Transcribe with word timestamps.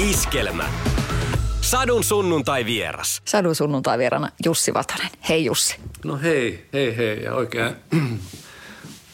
Iskelmä. 0.00 0.68
Sadun 1.60 2.04
sunnuntai 2.04 2.64
vieras. 2.64 3.22
Sadun 3.24 3.54
sunnuntai 3.54 3.98
vierana 3.98 4.30
Jussi 4.44 4.74
Vatanen. 4.74 5.10
Hei 5.28 5.44
Jussi. 5.44 5.76
No 6.04 6.18
hei, 6.22 6.66
hei 6.72 6.96
hei 6.96 7.22
ja 7.22 7.34
oikein, 7.34 7.76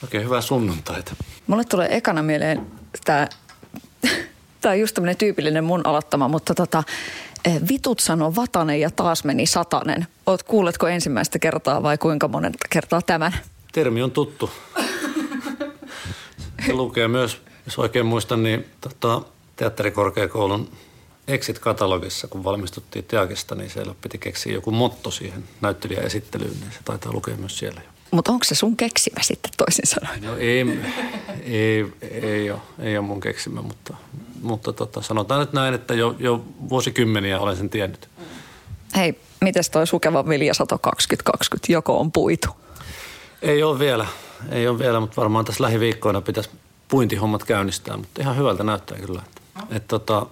oikein 0.03 0.25
hyvää 0.25 0.41
sunnuntaita. 0.41 1.17
Mulle 1.47 1.65
tulee 1.65 1.97
ekana 1.97 2.23
mieleen 2.23 2.67
tämä, 3.05 3.29
tämä 4.61 4.73
on 4.73 4.81
just 4.81 4.95
tämmöinen 4.95 5.17
tyypillinen 5.17 5.65
mun 5.65 5.87
aloittama, 5.87 6.29
mutta 6.29 6.55
tota, 6.55 6.83
eh, 7.45 7.61
vitut 7.69 8.01
sanoo 8.01 8.35
Vatanen 8.37 8.81
ja 8.81 8.91
taas 8.91 9.25
meni 9.25 9.47
Satanen. 9.47 10.07
Oot, 10.27 10.43
kuuletko 10.43 10.87
ensimmäistä 10.87 11.39
kertaa 11.39 11.83
vai 11.83 11.99
kuinka 11.99 12.29
monen 12.29 12.53
kertaa 12.71 13.03
tämän? 13.03 13.35
Termi 13.73 14.03
on 14.03 14.11
tuttu. 14.11 14.51
Se 16.67 16.73
lukee 16.73 17.09
myös, 17.09 17.43
jos 17.65 17.79
oikein 17.79 18.07
muistan, 18.07 18.43
niin 18.43 18.67
tota, 18.81 19.23
teatterikorkeakoulun 19.57 20.71
Exit-katalogissa, 21.29 22.29
kun 22.29 22.45
valmistuttiin 22.45 23.05
Teakista, 23.05 23.55
niin 23.55 23.71
siellä 23.71 23.95
piti 24.03 24.19
keksiä 24.19 24.53
joku 24.53 24.71
motto 24.71 25.11
siihen 25.11 25.45
näyttelijäesittelyyn, 25.61 26.51
niin 26.61 26.73
se 26.73 26.79
taitaa 26.85 27.13
lukea 27.13 27.37
myös 27.37 27.59
siellä 27.59 27.81
jo. 27.85 27.91
Mutta 28.11 28.33
onko 28.33 28.45
se 28.45 28.55
sun 28.55 28.77
keksimä 28.77 29.23
sitten 29.23 29.53
toisin 29.57 29.87
sanoen? 29.87 30.23
No 30.23 30.37
ei, 30.37 30.65
ei, 31.43 31.87
ei, 32.11 32.51
ole, 32.51 32.61
ei 32.79 32.99
ole 32.99 33.07
mun 33.07 33.21
keksimä, 33.21 33.63
mutta, 33.63 33.97
mutta 34.43 34.73
tota, 34.73 35.03
sanotaan 35.03 35.41
nyt 35.41 35.53
näin, 35.53 35.75
että 35.75 35.95
jo, 35.95 36.17
jo 36.19 36.45
vuosikymmeniä 36.69 37.41
olen 37.41 37.57
sen 37.57 37.71
tiennyt. 37.71 38.09
Hei, 38.97 39.21
mites 39.41 39.71
toi 39.71 39.87
sukeva 39.87 40.29
viljasato 40.29 40.79
2020, 40.79 41.73
joko 41.73 42.01
on 42.01 42.13
puitu? 42.13 42.49
Ei 43.43 43.63
ole 43.63 43.79
vielä, 43.79 44.07
ei 44.51 44.69
ole 44.69 44.79
vielä, 44.79 45.01
mutta 45.01 45.21
varmaan 45.21 45.45
tässä 45.45 45.65
lähiviikkoina 45.65 46.21
pitäisi 46.21 46.51
puintihommat 46.89 47.45
käynnistää, 47.45 47.97
mutta 47.97 48.23
ihan 48.23 48.37
hyvältä 48.37 48.65
näyttää 48.65 48.99
kyllä. 48.99 49.23
Että, 49.27 49.43
että 49.71 49.89
tota, 49.89 50.27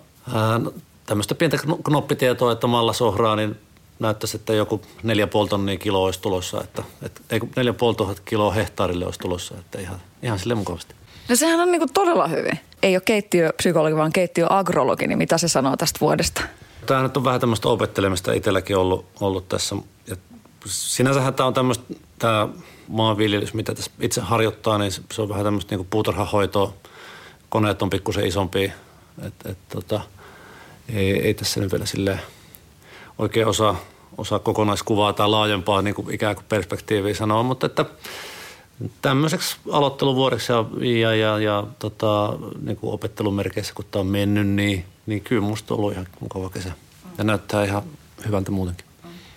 no, 0.58 0.72
tämmöistä 1.06 1.34
pientä 1.34 1.58
knoppitietoa, 1.84 2.52
että 2.52 2.66
malla 2.66 2.92
sohraa, 2.92 3.36
niin 3.36 3.56
näyttäisi, 3.98 4.36
että 4.36 4.52
joku 4.52 4.80
4,5 5.02 5.48
tonnia 5.48 5.76
kiloa 5.76 6.06
olisi 6.06 6.20
tulossa, 6.20 6.60
että, 6.60 6.82
että 7.02 7.20
ei 7.30 7.40
4,5 7.40 8.20
kiloa 8.24 8.52
hehtaarille 8.52 9.04
olisi 9.04 9.20
tulossa, 9.20 9.54
että 9.58 9.80
ihan, 9.80 10.00
ihan 10.22 10.38
sille 10.38 10.54
mukavasti. 10.54 10.94
No 11.28 11.36
sehän 11.36 11.60
on 11.60 11.72
niinku 11.72 11.86
todella 11.94 12.28
hyvin. 12.28 12.60
Ei 12.82 12.96
ole 12.96 13.02
keittiöpsykologi, 13.04 13.96
vaan 13.96 14.12
keittiöagrologi, 14.12 15.06
niin 15.06 15.18
mitä 15.18 15.38
se 15.38 15.48
sanoo 15.48 15.76
tästä 15.76 16.00
vuodesta? 16.00 16.42
Tämä 16.86 17.02
nyt 17.02 17.16
on 17.16 17.24
vähän 17.24 17.40
tämmöistä 17.40 17.68
opettelemista 17.68 18.32
itselläkin 18.32 18.76
ollut, 18.76 19.06
ollut 19.20 19.48
tässä. 19.48 19.76
Ja 20.06 20.16
sinänsähän 20.66 21.34
tämä 21.34 21.46
on 21.46 21.54
tämmöistä, 21.54 21.94
tämä 22.18 22.48
maanviljelys, 22.88 23.54
mitä 23.54 23.74
tässä 23.74 23.90
itse 24.00 24.20
harjoittaa, 24.20 24.78
niin 24.78 24.92
se 24.92 25.22
on 25.22 25.28
vähän 25.28 25.44
tämmöistä 25.44 25.76
niin 25.76 25.86
puutarhahoitoa. 25.86 26.72
Koneet 27.48 27.82
on 27.82 27.90
pikkusen 27.90 28.26
isompi. 28.26 28.72
Et, 29.22 29.34
et, 29.44 29.58
tota, 29.68 30.00
ei, 30.88 31.20
ei, 31.20 31.34
tässä 31.34 31.60
nyt 31.60 31.72
vielä 31.72 31.86
silleen 31.86 32.20
oikein 33.18 33.46
osaa, 33.46 33.80
osaa 34.18 34.38
kokonaiskuvaa 34.38 35.12
tai 35.12 35.28
laajempaa 35.28 35.82
niin 35.82 35.94
kuin 35.94 36.14
ikään 36.14 36.34
kuin 36.34 36.44
perspektiiviä 36.48 37.14
sanoa, 37.14 37.42
mutta 37.42 37.66
että 37.66 37.84
tämmöiseksi 39.02 39.56
aloitteluvuodeksi 39.72 40.52
ja, 40.52 40.64
ja, 40.80 41.14
ja, 41.14 41.38
ja 41.38 41.66
tota, 41.78 42.38
niin 42.62 42.76
kuin 42.76 42.92
opettelun 42.92 43.34
merkeissä, 43.34 43.74
kun 43.74 43.84
tämä 43.90 44.00
on 44.00 44.06
mennyt, 44.06 44.46
niin, 44.46 44.84
niin 45.06 45.20
kyllä 45.20 45.42
musta 45.42 45.74
on 45.74 45.80
ollut 45.80 45.92
ihan 45.92 46.06
mukava 46.20 46.50
kesä. 46.50 46.72
Ja 47.18 47.24
näyttää 47.24 47.64
ihan 47.64 47.82
hyvältä 48.26 48.50
muutenkin. 48.50 48.83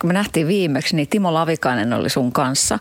Kun 0.00 0.08
me 0.08 0.14
nähtiin 0.14 0.48
viimeksi, 0.48 0.96
niin 0.96 1.08
Timo 1.08 1.34
Lavikainen 1.34 1.92
oli 1.92 2.08
sun 2.08 2.32
kanssa. 2.32 2.78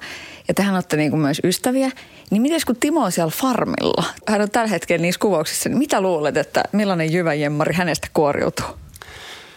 Ja 0.48 0.54
tehän 0.54 0.76
olette 0.76 0.98
niin 0.98 1.12
kuin 1.12 1.22
myös 1.22 1.42
ystäviä. 1.44 1.92
Niin 2.30 2.42
miten 2.42 2.62
kun 2.66 2.76
Timo 2.76 3.04
on 3.04 3.12
siellä 3.12 3.32
farmilla, 3.32 4.04
hän 4.28 4.42
on 4.42 4.52
tällä 4.52 4.68
hetkellä 4.68 5.02
niissä 5.02 5.20
kuvauksissa, 5.20 5.70
niin 5.70 5.78
mitä 5.78 6.02
luulet, 6.02 6.38
että 6.38 6.64
millainen 6.72 7.14
jyväjemmari 7.14 7.74
hänestä 7.74 8.08
kuoriutuu? 8.14 8.66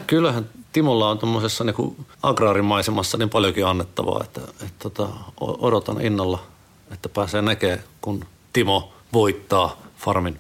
Kyllähän 0.06 0.48
Timolla 0.72 1.10
on 1.10 1.18
tuommoisessa 1.18 1.64
niin 1.64 2.06
agraarimaisemassa 2.22 3.18
niin 3.18 3.30
paljonkin 3.30 3.66
annettavaa, 3.66 4.20
että, 4.24 4.40
että, 4.40 4.64
että 4.64 4.78
tota, 4.78 5.08
odotan 5.40 6.00
innolla, 6.00 6.42
että 6.92 7.08
pääsee 7.08 7.42
näkemään, 7.42 7.80
kun 8.00 8.24
Timo 8.52 8.92
voittaa 9.12 9.82
farmin. 9.98 10.38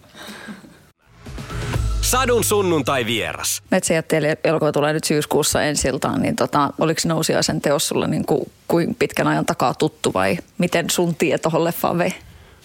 Sadun 2.10 2.44
sunnuntai 2.44 3.06
vieras. 3.06 3.62
Metsäjätteelle 3.70 4.38
elokuva 4.44 4.72
tulee 4.72 4.92
nyt 4.92 5.04
syyskuussa 5.04 5.62
ensiltaan, 5.62 6.22
niin 6.22 6.36
tota, 6.36 6.70
oliko 6.78 7.00
Nousiaisen 7.06 7.60
teos 7.60 7.88
sulle 7.88 8.08
niin 8.08 8.26
kuin, 8.26 8.50
kuin 8.68 8.94
pitkän 8.94 9.26
ajan 9.26 9.46
takaa 9.46 9.74
tuttu 9.74 10.10
vai 10.14 10.38
miten 10.58 10.90
sun 10.90 11.14
tie 11.14 11.38
tuohon 11.38 11.64
leffaan 11.64 11.98
vei? 11.98 12.14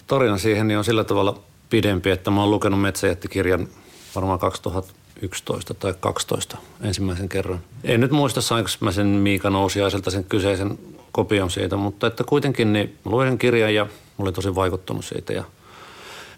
Tarina 0.06 0.38
siihen 0.38 0.68
niin 0.68 0.78
on 0.78 0.84
sillä 0.84 1.04
tavalla 1.04 1.40
pidempi, 1.70 2.10
että 2.10 2.30
mä 2.30 2.40
oon 2.40 2.50
lukenut 2.50 2.80
Metsäjättikirjan 2.80 3.68
varmaan 4.14 4.38
2011 4.38 5.74
tai 5.74 5.94
12 6.00 6.56
ensimmäisen 6.82 7.28
kerran. 7.28 7.60
En 7.84 8.00
nyt 8.00 8.10
muista, 8.10 8.40
sainko 8.40 8.70
mä 8.80 8.92
sen 8.92 9.06
Miika 9.06 9.50
Nousiaiselta 9.50 10.10
sen 10.10 10.24
kyseisen 10.24 10.78
kopion 11.12 11.50
siitä, 11.50 11.76
mutta 11.76 12.06
että 12.06 12.24
kuitenkin 12.24 12.72
niin 12.72 12.98
luin 13.04 13.38
kirjan 13.38 13.74
ja 13.74 13.86
olin 14.18 14.34
tosi 14.34 14.54
vaikuttunut 14.54 15.04
siitä 15.04 15.32
ja 15.32 15.44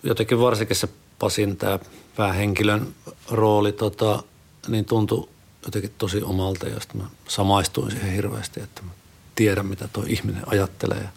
jotenkin 0.03 0.41
varsinkin 0.41 0.77
se 0.77 0.89
Pasin 1.19 1.57
tämä 1.57 1.79
päähenkilön 2.19 2.95
rooli 3.31 3.73
tota, 3.73 4.23
niin 4.69 4.85
tuntui 4.85 5.29
jotenkin 5.65 5.91
tosi 5.99 6.23
omalta 6.23 6.67
ja 6.67 6.81
sitten 6.81 7.01
mä 7.01 7.09
samaistuin 7.29 7.91
siihen 7.91 8.13
hirveästi, 8.13 8.61
että 8.61 8.83
mä 8.83 8.91
tiedän 9.35 9.67
mitä 9.67 9.89
tuo 9.93 10.05
ihminen 10.07 10.43
ajattelee 10.47 10.99
ja 10.99 11.09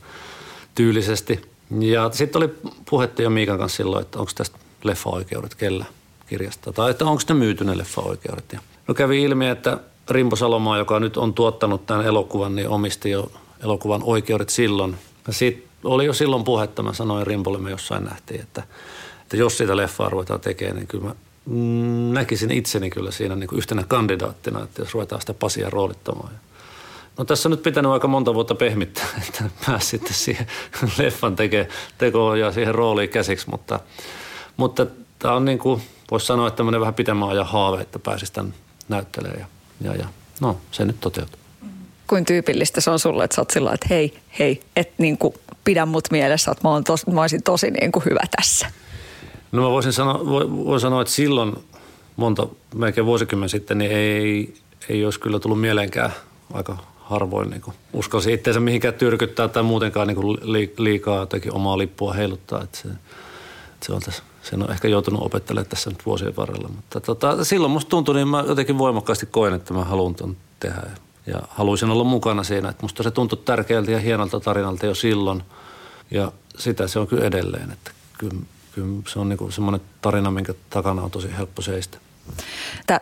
tyylisesti. 0.75 1.41
Ja 1.79 2.09
sitten 2.13 2.39
oli 2.39 2.49
puhetta 2.89 3.21
jo 3.21 3.29
Miikan 3.29 3.57
kanssa 3.57 3.77
silloin, 3.77 4.01
että 4.01 4.19
onko 4.19 4.31
tästä 4.35 4.57
leffa-oikeudet 4.83 5.55
kellä 5.55 5.85
kirjasta 6.27 6.73
tai 6.73 6.91
että 6.91 7.05
onko 7.05 7.21
ne 7.29 7.35
myyty 7.35 7.63
ne 7.63 7.77
leffa-oikeudet. 7.77 8.53
Ja 8.53 8.59
no 8.87 8.93
kävi 8.93 9.23
ilmi, 9.23 9.47
että 9.47 9.77
Rimpo 10.09 10.35
Salomaa, 10.35 10.77
joka 10.77 10.99
nyt 10.99 11.17
on 11.17 11.33
tuottanut 11.33 11.85
tämän 11.85 12.05
elokuvan, 12.05 12.55
niin 12.55 12.69
omisti 12.69 13.09
jo 13.09 13.31
elokuvan 13.63 14.01
oikeudet 14.03 14.49
silloin. 14.49 14.97
Ja 15.27 15.33
siitä 15.33 15.67
oli 15.83 16.05
jo 16.05 16.13
silloin 16.13 16.43
puhetta, 16.43 16.83
mä 16.83 16.93
sanoin 16.93 17.27
Rimpolle, 17.27 17.57
me 17.57 17.71
jossain 17.71 18.03
nähtiin, 18.03 18.41
että– 18.41 18.63
että 19.31 19.37
jos 19.37 19.57
sitä 19.57 19.77
leffaa 19.77 20.09
ruvetaan 20.09 20.39
tekemään, 20.39 20.75
niin 20.75 20.87
kyllä 20.87 21.03
mä 21.03 21.15
näkisin 22.13 22.51
itseni 22.51 22.89
kyllä 22.89 23.11
siinä 23.11 23.35
niin 23.35 23.47
kuin 23.47 23.57
yhtenä 23.57 23.83
kandidaattina, 23.87 24.63
että 24.63 24.81
jos 24.81 24.93
ruvetaan 24.93 25.21
sitä 25.21 25.33
Pasia 25.33 25.69
roolittamaan. 25.69 26.29
No 27.17 27.25
tässä 27.25 27.49
on 27.49 27.51
nyt 27.51 27.63
pitänyt 27.63 27.91
aika 27.91 28.07
monta 28.07 28.33
vuotta 28.33 28.55
pehmittää, 28.55 29.05
että 29.27 29.43
pääsi 29.65 29.87
sitten 29.87 30.13
siihen 30.13 30.47
leffan 30.97 31.35
tekoon 31.97 32.39
ja 32.39 32.51
siihen 32.51 32.75
rooliin 32.75 33.09
käsiksi, 33.09 33.49
mutta, 33.49 33.79
mutta 34.57 34.85
tämä 35.19 35.33
on 35.33 35.45
niin 35.45 35.59
kuin, 35.59 35.81
voisi 36.11 36.25
sanoa, 36.25 36.47
että 36.47 36.57
tämmöinen 36.57 36.81
vähän 36.81 36.93
pitemmän 36.93 37.29
ajan 37.29 37.47
haave, 37.47 37.81
että 37.81 37.99
pääsisi 37.99 38.33
tämän 38.33 38.53
näyttelemään 38.89 39.39
ja, 39.39 39.45
ja, 39.91 39.95
ja 39.95 40.05
no 40.39 40.57
se 40.71 40.85
nyt 40.85 40.99
toteutuu. 40.99 41.39
Kuin 42.07 42.25
tyypillistä 42.25 42.81
se 42.81 42.91
on 42.91 42.99
sulle, 42.99 43.23
että 43.23 43.35
sä 43.35 43.41
oot 43.41 43.51
sillä 43.51 43.73
että 43.73 43.87
hei, 43.89 44.19
hei, 44.39 44.61
et 44.75 44.93
niin 44.97 45.17
kuin 45.17 45.33
pidä 45.63 45.85
mut 45.85 46.07
mielessä, 46.11 46.51
että 46.51 46.67
mä, 46.67 46.71
oon 46.71 46.83
tos, 46.83 47.07
mä 47.07 47.21
olisin 47.21 47.43
tosi 47.43 47.71
niin 47.71 47.91
kuin 47.91 48.05
hyvä 48.05 48.23
tässä. 48.35 48.80
No 49.51 49.61
mä 49.61 49.69
voisin 49.69 49.93
sanoa, 49.93 50.25
voi, 50.65 50.79
sanoa, 50.79 51.01
että 51.01 51.13
silloin 51.13 51.55
monta, 52.15 52.47
melkein 52.75 53.05
vuosikymmen 53.05 53.49
sitten, 53.49 53.77
niin 53.77 53.91
ei, 53.91 54.53
ei 54.89 55.05
olisi 55.05 55.19
kyllä 55.19 55.39
tullut 55.39 55.61
mieleenkään 55.61 56.13
aika 56.53 56.77
harvoin 56.97 57.49
niin 57.49 57.61
kuin 57.61 57.75
uskalsi 57.93 58.33
itseensä 58.33 58.59
mihinkään 58.59 58.93
tyrkyttää 58.93 59.47
tai 59.47 59.63
muutenkaan 59.63 60.07
niin 60.07 60.15
kuin 60.15 60.37
liikaa 60.77 61.19
jotenkin 61.19 61.53
omaa 61.53 61.77
lippua 61.77 62.13
heiluttaa. 62.13 62.63
Että 62.63 62.77
se, 62.77 62.87
että 62.87 63.85
se 63.85 63.93
on 63.93 64.01
tässä, 64.01 64.23
sen 64.43 64.63
on 64.63 64.71
ehkä 64.71 64.87
joutunut 64.87 65.21
opettelemaan 65.21 65.69
tässä 65.69 65.89
nyt 65.89 66.05
vuosien 66.05 66.35
varrella. 66.35 66.67
Mutta 66.75 66.99
tota, 66.99 67.43
silloin 67.43 67.71
musta 67.71 67.89
tuntui, 67.89 68.15
niin 68.15 68.27
mä 68.27 68.43
jotenkin 68.47 68.77
voimakkaasti 68.77 69.25
koen, 69.25 69.53
että 69.53 69.73
mä 69.73 69.83
haluan 69.83 70.15
ton 70.15 70.37
tehdä. 70.59 70.81
Ja 71.27 71.41
haluaisin 71.49 71.89
olla 71.89 72.03
mukana 72.03 72.43
siinä. 72.43 72.69
Että 72.69 72.81
musta 72.83 73.03
se 73.03 73.11
tuntui 73.11 73.39
tärkeältä 73.45 73.91
ja 73.91 73.99
hienolta 73.99 74.39
tarinalta 74.39 74.85
jo 74.85 74.95
silloin. 74.95 75.43
Ja 76.11 76.31
sitä 76.57 76.87
se 76.87 76.99
on 76.99 77.07
kyllä 77.07 77.25
edelleen. 77.25 77.71
Että 77.71 77.91
kyllä 78.17 78.33
kyllä 78.71 79.01
se 79.07 79.19
on 79.19 79.29
niin 79.29 79.51
semmoinen 79.51 79.81
tarina, 80.01 80.31
minkä 80.31 80.53
takana 80.69 81.01
on 81.01 81.11
tosi 81.11 81.37
helppo 81.37 81.61
seistä. 81.61 81.97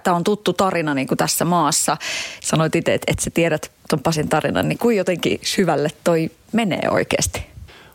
Tämä 0.04 0.18
on 0.18 0.24
tuttu 0.24 0.54
tarina 0.54 0.94
niin 0.94 1.08
kuin 1.08 1.18
tässä 1.18 1.46
maassa. 1.46 1.98
Sanoit 2.42 2.76
itse, 2.76 2.94
että, 2.94 3.12
että 3.12 3.24
sä 3.24 3.30
tiedät 3.30 3.72
tuon 3.90 4.02
Pasin 4.04 4.30
tarinan, 4.30 4.70
niin 4.70 4.80
kuin 4.80 4.98
jotenkin 4.98 5.40
syvälle 5.44 5.90
toi 6.04 6.32
menee 6.52 6.90
oikeasti? 6.92 7.46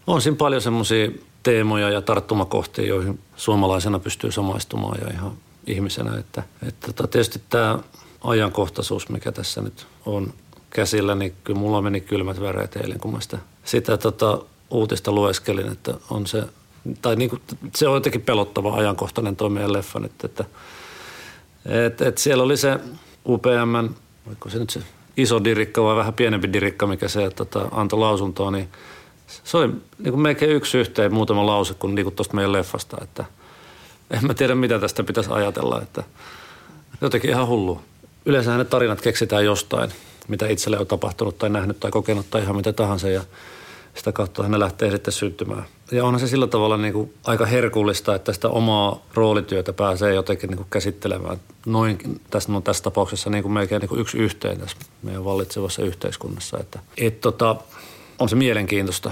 On 0.06 0.22
siinä 0.22 0.36
paljon 0.36 0.62
semmoisia 0.62 1.10
teemoja 1.42 1.90
ja 1.90 2.02
tarttumakohtia, 2.02 2.86
joihin 2.86 3.18
suomalaisena 3.36 3.98
pystyy 3.98 4.32
samaistumaan 4.32 4.98
ja 5.00 5.12
ihan 5.12 5.32
ihmisenä. 5.66 6.18
Että, 6.18 6.42
että 6.68 6.86
tota, 6.86 7.06
tietysti 7.06 7.42
tämä 7.48 7.78
ajankohtaisuus, 8.24 9.08
mikä 9.08 9.32
tässä 9.32 9.60
nyt 9.60 9.86
on 10.06 10.34
käsillä, 10.70 11.14
niin 11.14 11.34
kyllä 11.44 11.60
mulla 11.60 11.82
meni 11.82 12.00
kylmät 12.00 12.40
väreet 12.40 12.76
eilen, 12.76 13.00
kun 13.00 13.12
mä 13.12 13.20
sitä, 13.20 13.38
sitä 13.64 13.96
tota, 13.96 14.38
uutista 14.70 15.12
lueskelin, 15.12 15.72
että 15.72 15.94
on 16.10 16.26
se 16.26 16.42
tai 17.02 17.16
niin 17.16 17.30
kuin, 17.30 17.42
se 17.74 17.88
on 17.88 17.94
jotenkin 17.94 18.22
pelottava 18.22 18.74
ajankohtainen 18.74 19.36
tuo 19.36 19.48
meidän 19.48 19.72
leffa 19.72 20.00
nyt, 20.00 20.24
että 20.24 20.44
et, 21.86 22.00
et 22.00 22.18
siellä 22.18 22.44
oli 22.44 22.56
se 22.56 22.78
UPM, 23.28 23.94
oliko 24.26 24.50
se 24.50 24.58
nyt 24.58 24.70
se 24.70 24.80
iso 25.16 25.44
dirikka 25.44 25.82
vai 25.82 25.96
vähän 25.96 26.14
pienempi 26.14 26.52
dirikka, 26.52 26.86
mikä 26.86 27.08
se 27.08 27.30
tota, 27.30 27.68
antoi 27.70 27.98
lausuntoa, 27.98 28.50
niin 28.50 28.68
se 29.44 29.56
oli 29.56 29.66
niin 29.98 30.12
kuin 30.12 30.20
melkein 30.20 30.50
yksi 30.50 30.78
yhteen 30.78 31.14
muutama 31.14 31.46
lause 31.46 31.74
kuin, 31.74 31.94
niin 31.94 32.04
kuin 32.04 32.14
tuosta 32.14 32.34
meidän 32.34 32.52
leffasta, 32.52 32.96
että 33.02 33.24
en 34.10 34.26
mä 34.26 34.34
tiedä 34.34 34.54
mitä 34.54 34.78
tästä 34.78 35.04
pitäisi 35.04 35.30
ajatella, 35.32 35.82
että, 35.82 36.02
Jotenkin 37.00 37.30
ihan 37.30 37.46
hullu. 37.46 37.80
Yleensä 38.26 38.56
ne 38.56 38.64
tarinat 38.64 39.00
keksitään 39.00 39.44
jostain, 39.44 39.90
mitä 40.28 40.46
itselle 40.48 40.78
on 40.78 40.86
tapahtunut 40.86 41.38
tai 41.38 41.50
nähnyt 41.50 41.80
tai 41.80 41.90
kokenut 41.90 42.26
tai 42.30 42.42
ihan 42.42 42.56
mitä 42.56 42.72
tahansa 42.72 43.08
ja 43.08 43.22
sitä 43.94 44.12
kautta 44.12 44.48
ne 44.48 44.58
lähtee 44.58 44.90
sitten 44.90 45.12
syntymään. 45.12 45.64
Ja 45.92 46.04
onhan 46.04 46.20
se 46.20 46.26
sillä 46.26 46.46
tavalla 46.46 46.76
niin 46.76 46.92
kuin 46.92 47.14
aika 47.24 47.46
herkullista, 47.46 48.14
että 48.14 48.32
sitä 48.32 48.48
omaa 48.48 49.02
roolityötä 49.14 49.72
pääsee 49.72 50.14
jotenkin 50.14 50.48
niin 50.48 50.56
kuin 50.56 50.66
käsittelemään 50.70 51.40
noin 51.66 52.20
tässä, 52.30 52.52
no 52.52 52.60
tässä 52.60 52.82
tapauksessa 52.82 53.30
niin 53.30 53.42
kuin 53.42 53.52
melkein 53.52 53.80
niin 53.80 53.88
kuin 53.88 54.00
yksi 54.00 54.18
yhteen 54.18 54.58
tässä 54.60 54.76
meidän 55.02 55.24
vallitsevassa 55.24 55.82
yhteiskunnassa. 55.82 56.58
Että, 56.58 56.78
et 56.96 57.20
tota, 57.20 57.56
on 58.18 58.28
se 58.28 58.36
mielenkiintoista. 58.36 59.10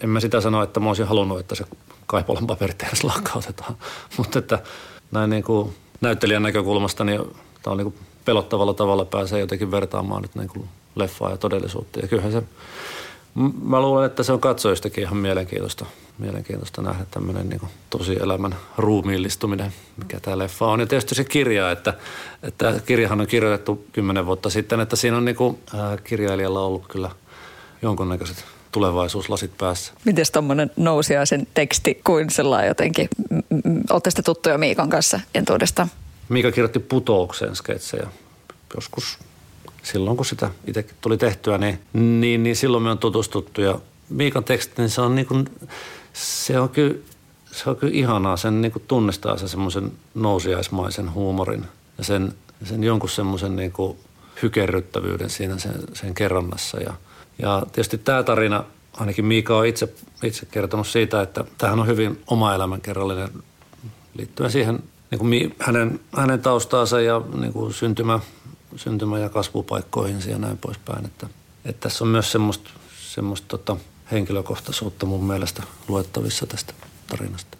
En 0.00 0.10
mä 0.10 0.20
sitä 0.20 0.40
sano, 0.40 0.62
että 0.62 0.80
mä 0.80 0.88
olisin 0.88 1.06
halunnut, 1.06 1.40
että 1.40 1.54
se 1.54 1.64
Kaipolan 2.06 2.46
paperitehdas 2.46 3.04
lakkautetaan, 3.04 3.76
mutta 4.18 4.38
että 4.38 4.58
näin 5.10 5.30
niin 5.30 5.44
kuin 5.44 5.74
näyttelijän 6.00 6.42
näkökulmasta 6.42 7.04
niin 7.04 7.20
tämä 7.62 7.72
on 7.72 7.76
niin 7.76 7.92
kuin 7.92 8.06
pelottavalla 8.24 8.74
tavalla 8.74 9.04
pääsee 9.04 9.40
jotenkin 9.40 9.70
vertaamaan 9.70 10.22
nyt 10.22 10.34
niin 10.34 10.48
kuin 10.48 10.68
leffaa 10.94 11.30
ja 11.30 11.36
todellisuutta. 11.36 12.00
Ja 12.00 12.08
kyllähän 12.08 12.32
se 12.32 12.42
Mä 13.62 13.80
luulen, 13.80 14.06
että 14.06 14.22
se 14.22 14.32
on 14.32 14.40
katsojistakin 14.40 15.04
ihan 15.04 15.16
mielenkiintoista, 15.16 15.86
mielenkiintoista 16.18 16.82
nähdä 16.82 17.06
tämmöinen 17.10 17.48
niin 17.48 17.60
tosielämän 17.90 18.56
ruumiillistuminen, 18.76 19.72
mikä 19.96 20.20
tämä 20.20 20.38
leffa 20.38 20.66
on. 20.66 20.80
Ja 20.80 20.86
tietysti 20.86 21.14
se 21.14 21.24
kirja, 21.24 21.70
että, 21.70 21.94
että 22.42 22.80
kirjahan 22.86 23.20
on 23.20 23.26
kirjoitettu 23.26 23.86
kymmenen 23.92 24.26
vuotta 24.26 24.50
sitten, 24.50 24.80
että 24.80 24.96
siinä 24.96 25.16
on 25.16 25.24
niin 25.24 25.36
kuin, 25.36 25.58
ää, 25.74 25.96
kirjailijalla 26.04 26.60
ollut 26.60 26.86
kyllä 26.88 27.10
jonkunnäköiset 27.82 28.44
tulevaisuuslasit 28.72 29.58
päässä. 29.58 29.92
Miten 30.04 30.24
tuommoinen 30.32 30.70
nousiaisen 30.76 31.46
teksti 31.54 32.00
kuin 32.04 32.30
sellainen 32.30 32.68
jotenkin? 32.68 33.08
Olette 33.90 34.10
sitten 34.10 34.24
tuttuja 34.24 34.58
Miikan 34.58 34.90
kanssa 34.90 35.20
entuudestaan? 35.34 35.88
Miika 36.28 36.52
kirjoitti 36.52 36.78
putoukseen 36.78 37.56
sketsejä 37.56 38.06
joskus 38.74 39.18
silloin, 39.82 40.16
kun 40.16 40.26
sitä 40.26 40.50
itsekin 40.66 40.94
tuli 41.00 41.16
tehtyä, 41.16 41.58
niin, 41.58 41.78
niin, 41.92 42.42
niin 42.42 42.56
silloin 42.56 42.82
me 42.82 42.90
on 42.90 42.98
tutustuttu. 42.98 43.60
Ja 43.60 43.78
Miikan 44.08 44.44
teksti, 44.44 44.72
niin 44.76 44.90
se 44.90 45.00
on, 45.00 45.14
niin 45.14 45.26
kuin, 45.26 45.46
se 46.12 46.60
on 46.60 46.68
kyllä, 46.68 46.94
se 47.52 47.70
on 47.70 47.76
kyllä 47.76 47.94
ihanaa. 47.94 48.36
Sen 48.36 48.62
niin 48.62 48.72
kuin 48.72 48.82
tunnistaa 48.88 49.36
se 49.36 49.48
semmoisen 49.48 49.92
nousiaismaisen 50.14 51.14
huumorin 51.14 51.64
ja 51.98 52.04
sen, 52.04 52.34
sen 52.64 52.84
jonkun 52.84 53.10
semmoisen 53.10 53.56
niin 53.56 53.72
kuin 53.72 53.98
hykerryttävyyden 54.42 55.30
siinä 55.30 55.58
sen, 55.58 55.74
sen 55.92 56.14
kerronnassa. 56.14 56.80
Ja, 56.80 56.94
ja 57.38 57.62
tietysti 57.72 57.98
tämä 57.98 58.22
tarina, 58.22 58.64
ainakin 58.92 59.24
Miika 59.24 59.56
on 59.56 59.66
itse, 59.66 59.94
itse 60.22 60.46
kertonut 60.46 60.86
siitä, 60.86 61.22
että 61.22 61.44
tämähän 61.58 61.80
on 61.80 61.86
hyvin 61.86 62.22
oma 62.26 62.54
elämänkerrallinen 62.54 63.28
liittyen 64.14 64.50
siihen 64.50 64.82
niin 65.10 65.18
kuin 65.18 65.54
hänen, 65.58 66.00
hänen 66.16 66.40
taustaansa 66.40 67.00
ja 67.00 67.22
niin 67.40 67.52
kuin 67.52 67.72
syntymä, 67.72 68.20
syntymä- 68.76 69.18
ja 69.18 69.28
kasvupaikkoihin 69.28 70.30
ja 70.30 70.38
näin 70.38 70.58
poispäin. 70.58 71.04
Että, 71.04 71.26
että 71.64 71.80
tässä 71.88 72.04
on 72.04 72.08
myös 72.08 72.32
semmoista, 72.32 72.70
semmoista 73.00 73.46
tota, 73.48 73.76
henkilökohtaisuutta 74.12 75.06
mun 75.06 75.24
mielestä 75.24 75.62
luettavissa 75.88 76.46
tästä 76.46 76.72
tarinasta. 77.06 77.58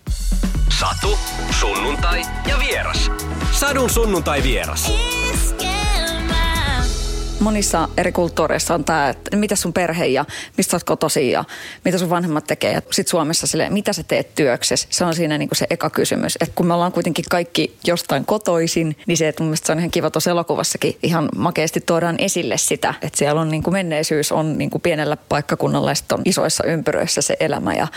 Satu, 0.80 1.18
sunnuntai 1.60 2.22
ja 2.48 2.58
vieras. 2.58 3.10
Sadun 3.52 3.90
sunnuntai 3.90 4.42
vieras 4.42 4.92
monissa 7.40 7.88
eri 7.96 8.12
kulttuureissa 8.12 8.74
on 8.74 8.84
tämä, 8.84 9.08
että 9.08 9.36
mitä 9.36 9.56
sun 9.56 9.72
perhe 9.72 10.06
ja 10.06 10.24
mistä 10.56 10.76
oot 10.76 10.84
kotosi 10.84 11.30
ja 11.30 11.44
mitä 11.84 11.98
sun 11.98 12.10
vanhemmat 12.10 12.46
tekee. 12.46 12.72
Ja 12.72 12.82
Suomessa 13.06 13.46
sille, 13.46 13.70
mitä 13.70 13.92
sä 13.92 14.02
teet 14.02 14.34
työksessä, 14.34 14.88
se 14.90 15.04
on 15.04 15.14
siinä 15.14 15.38
niinku 15.38 15.54
se 15.54 15.66
eka 15.70 15.90
kysymys. 15.90 16.38
Et 16.40 16.52
kun 16.54 16.66
me 16.66 16.74
ollaan 16.74 16.92
kuitenkin 16.92 17.24
kaikki 17.30 17.76
jostain 17.84 18.24
kotoisin, 18.24 18.96
niin 19.06 19.16
se, 19.16 19.28
että 19.28 19.42
mun 19.42 19.48
mielestä 19.48 19.66
se 19.66 19.72
on 19.72 19.78
ihan 19.78 19.90
kiva 19.90 20.10
tuossa 20.10 20.30
elokuvassakin 20.30 20.98
ihan 21.02 21.28
makeasti 21.36 21.80
tuodaan 21.80 22.16
esille 22.18 22.56
sitä, 22.58 22.94
että 23.02 23.18
siellä 23.18 23.40
on 23.40 23.48
niinku 23.48 23.70
menneisyys 23.70 24.32
on 24.32 24.58
niinku 24.58 24.78
pienellä 24.78 25.16
paikkakunnalla 25.16 25.90
ja 25.90 25.94
on 26.12 26.22
isoissa 26.24 26.64
ympyröissä 26.64 27.22
se 27.22 27.36
elämä 27.40 27.74
ja 27.74 27.88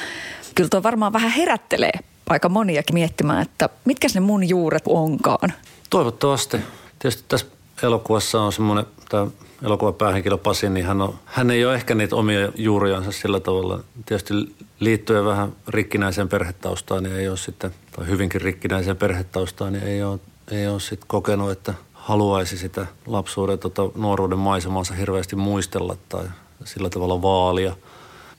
kyllä 0.56 0.70
tuo 0.70 0.84
varmaan 0.84 1.14
vähän 1.14 1.32
herättelee 1.32 1.92
aika 2.30 2.50
moniakin 2.50 2.94
miettimään, 2.94 3.42
että 3.42 3.70
mitkä 3.86 4.08
ne 4.14 4.20
mun 4.20 4.50
juuret 4.50 4.84
onkaan. 4.86 5.54
Toivottavasti. 5.90 6.58
Tietysti 7.00 7.24
tässä 7.28 7.48
elokuvassa 7.84 8.42
on 8.42 8.54
semmoinen, 8.54 8.86
tämä 9.14 9.28
elokuvan 9.64 9.94
päähenkilö 9.94 10.38
Pasi, 10.38 10.70
niin 10.70 10.86
hän, 10.86 11.02
on, 11.02 11.16
hän 11.26 11.52
ei 11.52 11.66
ole 11.66 11.76
ehkä 11.76 11.96
niitä 11.96 12.16
omia 12.16 12.52
juuriansa 12.56 13.12
sillä 13.12 13.40
tavalla. 13.40 13.80
Tietysti 14.06 14.34
liittyen 14.80 15.26
vähän 15.26 15.54
rikkinäiseen 15.68 16.30
perhetaustaan, 16.30 17.04
niin 17.04 17.16
ei 17.16 17.30
ole 17.30 17.38
sitten, 17.38 17.72
tai 17.96 18.08
hyvinkin 18.08 18.42
rikkinäiseen 18.42 18.98
perhetaustaan, 18.98 19.74
niin 19.74 19.84
ei 19.84 20.04
ole, 20.04 20.20
ei 20.52 20.68
ole 20.68 20.80
sitten 20.80 21.08
kokenut, 21.08 21.52
että 21.52 21.74
haluaisi 21.94 22.58
sitä 22.58 22.88
lapsuuden, 23.06 23.60
tota, 23.60 23.82
nuoruuden 23.96 24.40
maisemansa 24.40 24.94
hirveästi 24.94 25.36
muistella 25.36 25.98
tai 26.10 26.26
sillä 26.66 26.90
tavalla 26.90 27.22
vaalia. 27.22 27.76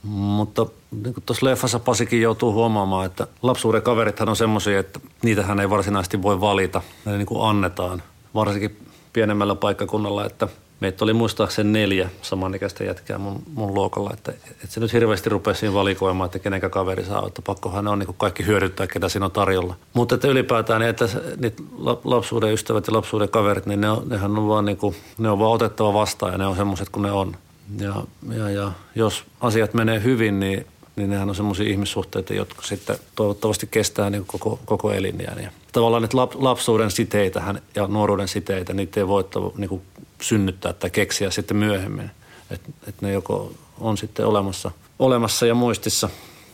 Mutta 0.02 0.66
niin 0.90 1.14
tuossa 1.26 1.46
leffassa 1.46 1.78
Pasikin 1.78 2.22
joutuu 2.22 2.52
huomaamaan, 2.52 3.06
että 3.06 3.26
lapsuuden 3.42 3.82
kaverithan 3.82 4.28
on 4.28 4.36
semmoisia, 4.36 4.78
että 4.78 5.00
niitähän 5.22 5.60
ei 5.60 5.70
varsinaisesti 5.70 6.22
voi 6.22 6.40
valita. 6.40 6.82
Ne 7.04 7.16
niin 7.16 7.26
kuin 7.26 7.48
annetaan. 7.48 8.02
Varsinkin 8.34 8.76
pienemmällä 9.12 9.54
paikkakunnalla, 9.54 10.26
että 10.26 10.48
meitä 10.80 11.04
oli 11.04 11.12
muistaakseni 11.12 11.72
neljä 11.72 12.10
samanikäistä 12.22 12.84
jätkää 12.84 13.18
mun, 13.18 13.42
mun 13.54 13.74
luokalla, 13.74 14.10
että, 14.12 14.32
että 14.32 14.66
se 14.68 14.80
nyt 14.80 14.92
hirveästi 14.92 15.30
rupesi 15.30 15.60
siinä 15.60 15.74
valikoimaan, 15.74 16.26
että 16.26 16.38
kenenkä 16.38 16.68
kaveri 16.68 17.04
saa, 17.04 17.26
että 17.26 17.42
pakkohan 17.42 17.84
ne 17.84 17.90
on 17.90 17.98
niin 17.98 18.14
kaikki 18.16 18.46
hyödyttää, 18.46 18.86
ketä 18.86 19.08
siinä 19.08 19.26
on 19.26 19.32
tarjolla. 19.32 19.74
Mutta 19.94 20.14
että 20.14 20.28
ylipäätään 20.28 20.80
niin, 20.80 20.90
että 20.90 21.08
niitä 21.36 21.62
lapsuuden 22.04 22.52
ystävät 22.52 22.86
ja 22.86 22.92
lapsuuden 22.92 23.28
kaverit, 23.28 23.66
niin 23.66 23.80
ne 23.80 23.90
on, 23.90 24.08
nehän 24.08 24.38
on 24.38 24.48
vaan, 24.48 24.64
niin 24.64 24.76
kuin, 24.76 24.96
ne 25.18 25.30
on 25.30 25.38
vaan 25.38 25.52
otettava 25.52 25.94
vastaan 25.94 26.32
ja 26.32 26.38
ne 26.38 26.46
on 26.46 26.56
semmoiset 26.56 26.88
kuin 26.88 27.02
ne 27.02 27.12
on. 27.12 27.36
Ja, 27.78 27.94
ja, 28.36 28.50
ja 28.50 28.72
jos 28.94 29.24
asiat 29.40 29.74
menee 29.74 30.02
hyvin, 30.02 30.40
niin 30.40 30.66
niin 30.96 31.10
nehän 31.10 31.28
on 31.28 31.34
semmoisia 31.34 31.70
ihmissuhteita, 31.70 32.34
jotka 32.34 32.62
sitten 32.62 32.96
toivottavasti 33.14 33.66
kestää 33.70 34.10
niin 34.10 34.24
koko, 34.26 34.58
koko 34.64 34.92
elinjään. 34.92 35.42
Ja 35.42 35.50
tavallaan 35.72 36.04
että 36.04 36.16
lapsuuden 36.34 36.90
siteitä 36.90 37.54
ja 37.74 37.86
nuoruuden 37.86 38.28
siteitä, 38.28 38.72
niitä 38.72 39.00
ei 39.00 39.08
voi 39.08 39.24
niin 39.56 39.68
kuin 39.68 39.82
synnyttää 40.24 40.72
tai 40.72 40.90
keksiä 40.90 41.30
sitten 41.30 41.56
myöhemmin. 41.56 42.10
Että 42.50 42.70
et 42.88 43.02
ne 43.02 43.12
joko 43.12 43.52
on 43.80 43.96
sitten 43.96 44.26
olemassa, 44.26 44.70
olemassa 44.98 45.46
ja 45.46 45.54
muistissa. 45.54 46.08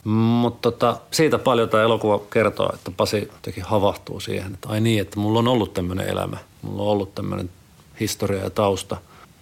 Mutta 0.05 0.71
tota, 0.71 1.01
siitä 1.11 1.39
paljon 1.39 1.69
tämä 1.69 1.83
elokuva 1.83 2.19
kertoo, 2.19 2.71
että 2.75 2.91
Pasi 2.91 3.31
teki 3.43 3.61
havahtuu 3.61 4.21
siihen, 4.21 4.55
että 4.55 4.69
ai 4.69 4.81
niin, 4.81 5.01
että 5.01 5.21
mulla 5.21 5.39
on 5.39 5.49
ollut 5.49 5.75
tämmöinen 5.75 6.09
elämä. 6.09 6.37
Mulla 6.63 6.83
on 6.83 6.89
ollut 6.89 7.15
tämmöinen 7.15 7.51
historia 8.01 8.43
ja 8.43 8.51
tausta, 8.51 8.97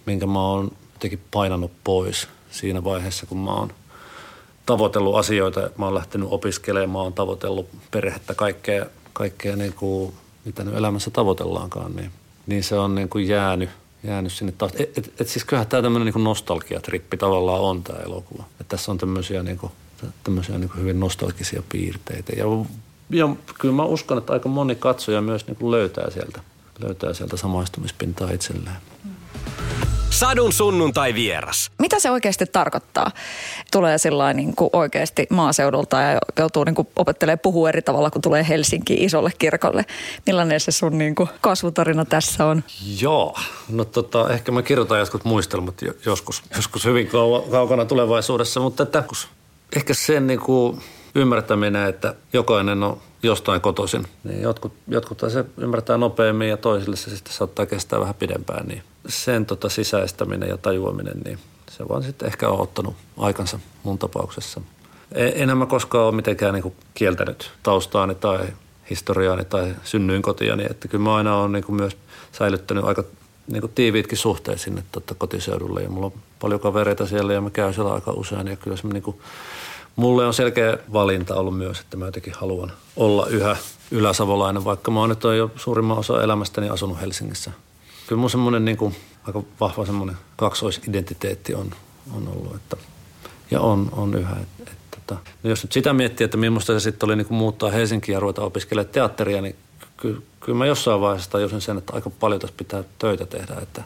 minkä 0.05 0.25
mä 0.25 0.39
oon 0.39 0.71
jotenkin 0.93 1.21
painanut 1.31 1.71
pois 1.83 2.27
siinä 2.51 2.83
vaiheessa, 2.83 3.25
kun 3.25 3.37
mä 3.37 3.51
oon 3.51 3.71
tavoitellut 4.65 5.15
asioita. 5.15 5.69
Mä 5.77 5.85
oon 5.85 5.95
lähtenyt 5.95 6.27
opiskelemaan, 6.31 6.89
mä 6.89 7.01
oon 7.01 7.13
tavoitellut 7.13 7.69
perhettä, 7.91 8.33
kaikkea, 8.33 8.85
kaikkea 9.13 9.55
niin 9.55 9.73
kuin, 9.73 10.13
mitä 10.45 10.63
nyt 10.63 10.75
elämässä 10.75 11.11
tavoitellaankaan, 11.11 11.95
niin, 11.95 12.11
niin 12.47 12.63
se 12.63 12.75
on 12.75 12.95
niin 12.95 13.09
kuin 13.09 13.27
jäänyt, 13.27 13.69
jäänyt 14.03 14.33
sinne 14.33 14.51
taas. 14.51 14.71
Et, 14.79 14.97
et, 14.97 15.13
et 15.19 15.27
siis 15.27 15.45
kyllähän 15.45 15.67
tämä 15.67 15.83
tämmöinen 15.83 16.13
niin 16.13 16.23
nostalgiatrippi 16.23 17.17
tavallaan 17.17 17.61
on 17.61 17.83
tämä 17.83 17.99
elokuva. 17.99 18.43
Et 18.61 18.67
tässä 18.67 18.91
on 18.91 18.97
tämmöisiä, 18.97 19.43
niin 19.43 19.57
kuin, 19.57 19.71
tämmöisiä 20.23 20.57
niin 20.57 20.69
kuin 20.69 20.81
hyvin 20.81 20.99
nostalgisia 20.99 21.63
piirteitä. 21.69 22.33
Ja, 22.37 22.45
ja 23.09 23.35
kyllä 23.59 23.73
mä 23.73 23.83
uskon, 23.83 24.17
että 24.17 24.33
aika 24.33 24.49
moni 24.49 24.75
katsoja 24.75 25.21
myös 25.21 25.47
niin 25.47 25.55
kuin 25.55 25.71
löytää 25.71 26.09
sieltä, 26.09 26.41
löytää 26.79 27.13
sieltä 27.13 27.37
samaistumispintaa 27.37 28.31
itselleen. 28.31 28.77
Mm. 29.03 29.11
Sadun 30.09 30.53
sunnuntai 30.53 31.13
vieras. 31.13 31.71
Mitä 31.79 31.99
se 31.99 32.11
oikeasti 32.11 32.45
tarkoittaa? 32.45 33.11
Tulee 33.71 33.97
sillä 33.97 34.33
niin 34.33 34.55
kuin 34.55 34.69
oikeasti 34.73 35.27
maaseudulta 35.29 36.01
ja 36.01 36.19
joutuu 36.39 36.63
niin 36.63 36.75
kuin 36.75 36.87
opettelemaan 36.95 37.39
puhua 37.39 37.69
eri 37.69 37.81
tavalla, 37.81 38.11
kun 38.11 38.21
tulee 38.21 38.45
Helsinkiin 38.49 39.03
isolle 39.03 39.31
kirkolle. 39.37 39.85
Millainen 40.25 40.59
se 40.59 40.71
sun 40.71 40.97
niin 40.97 41.15
kuin 41.15 41.29
kasvutarina 41.41 42.05
tässä 42.05 42.45
on? 42.45 42.63
Joo, 43.01 43.35
no 43.69 43.85
tota, 43.85 44.29
ehkä 44.29 44.51
mä 44.51 44.61
kirjoitan 44.61 44.99
joskus 44.99 45.23
muistelmat 45.23 45.75
joskus, 46.05 46.43
joskus 46.55 46.85
hyvin 46.85 47.09
kaukana 47.51 47.85
tulevaisuudessa, 47.85 48.59
mutta 48.59 48.83
että 48.83 49.03
ehkä 49.75 49.93
sen 49.93 50.27
niin 50.27 50.39
kuin 50.39 50.81
ymmärtäminen, 51.15 51.87
että 51.87 52.15
jokainen 52.33 52.83
on 52.83 52.97
jostain 53.23 53.61
kotoisin. 53.61 54.07
Niin 54.23 54.41
jotkut, 54.41 54.73
jotkut 54.87 55.21
se 55.27 55.45
ymmärtää 55.57 55.97
nopeammin 55.97 56.49
ja 56.49 56.57
toisille 56.57 56.95
se 56.95 57.15
sitten 57.15 57.33
saattaa 57.33 57.65
kestää 57.65 57.99
vähän 57.99 58.15
pidempään. 58.15 58.67
Niin 58.67 58.83
sen 59.07 59.45
tota 59.45 59.69
sisäistäminen 59.69 60.49
ja 60.49 60.57
tajuaminen, 60.57 61.19
niin 61.25 61.39
se 61.71 61.89
vaan 61.89 62.03
sitten 62.03 62.27
ehkä 62.27 62.49
on 62.49 62.61
ottanut 62.61 62.95
aikansa 63.17 63.59
mun 63.83 63.97
tapauksessa. 63.97 64.61
E, 65.11 65.31
en 65.35 65.57
mä 65.57 65.65
koskaan 65.65 66.05
ole 66.05 66.15
mitenkään 66.15 66.53
niin 66.53 66.73
kieltänyt 66.93 67.51
taustaani 67.63 68.15
tai 68.15 68.39
historiaani 68.89 69.45
tai 69.45 69.75
synnyin 69.83 70.21
kotiani. 70.21 70.65
Että 70.69 70.87
kyllä 70.87 71.03
mä 71.03 71.15
aina 71.15 71.35
olen 71.35 71.51
niin 71.51 71.75
myös 71.75 71.97
säilyttänyt 72.31 72.83
aika 72.83 73.03
niin 73.47 73.71
tiiviitkin 73.75 74.17
suhteet 74.17 74.61
sinne 74.61 74.83
tota 74.91 75.15
kotiseudulle. 75.17 75.81
Ja 75.83 75.89
mulla 75.89 76.05
on 76.05 76.13
paljon 76.39 76.59
kavereita 76.59 77.07
siellä 77.07 77.33
ja 77.33 77.41
mä 77.41 77.49
käyn 77.49 77.73
siellä 77.73 77.93
aika 77.93 78.11
usein. 78.11 78.47
Ja 78.47 78.55
kyllä 78.55 78.77
se 78.77 78.87
niin 78.87 79.03
kuin 79.03 79.17
mulle 79.99 80.25
on 80.25 80.33
selkeä 80.33 80.77
valinta 80.93 81.35
ollut 81.35 81.57
myös, 81.57 81.79
että 81.79 81.97
mä 81.97 82.05
jotenkin 82.05 82.33
haluan 82.33 82.71
olla 82.95 83.27
yhä 83.27 83.57
yläsavolainen, 83.91 84.65
vaikka 84.65 84.91
mä 84.91 84.99
oon 84.99 85.09
nyt 85.09 85.23
jo 85.23 85.51
suurimman 85.55 85.97
osa 85.97 86.23
elämästäni 86.23 86.69
asunut 86.69 87.01
Helsingissä. 87.01 87.51
Kyllä 88.07 88.19
mun 88.19 88.29
semmoinen 88.29 88.65
niin 88.65 88.77
kuin, 88.77 88.95
aika 89.23 89.43
vahva 89.59 89.85
semmoinen 89.85 90.17
kaksoisidentiteetti 90.35 91.55
on, 91.55 91.71
on 92.15 92.27
ollut, 92.27 92.55
että, 92.55 92.77
ja 93.51 93.61
on, 93.61 93.89
on 93.91 94.13
yhä. 94.13 94.35
Et, 94.41 94.67
et, 94.67 94.77
tota. 94.91 95.21
no 95.43 95.49
jos 95.49 95.63
nyt 95.63 95.71
sitä 95.71 95.93
miettii, 95.93 96.25
että 96.25 96.37
millaista 96.37 96.73
se 96.73 96.79
sitten 96.79 97.07
oli 97.07 97.15
niin 97.15 97.27
kuin 97.27 97.37
muuttaa 97.37 97.71
Helsinkiin 97.71 98.13
ja 98.13 98.19
ruveta 98.19 98.41
opiskelemaan 98.41 98.93
teatteria, 98.93 99.41
niin 99.41 99.55
kyllä, 99.97 100.21
kyllä 100.39 100.57
mä 100.57 100.65
jossain 100.65 101.01
vaiheessa 101.01 101.31
tajusin 101.31 101.61
sen, 101.61 101.77
että 101.77 101.93
aika 101.93 102.09
paljon 102.09 102.41
tässä 102.41 102.55
pitää 102.57 102.83
töitä 102.99 103.25
tehdä, 103.25 103.55
että, 103.61 103.83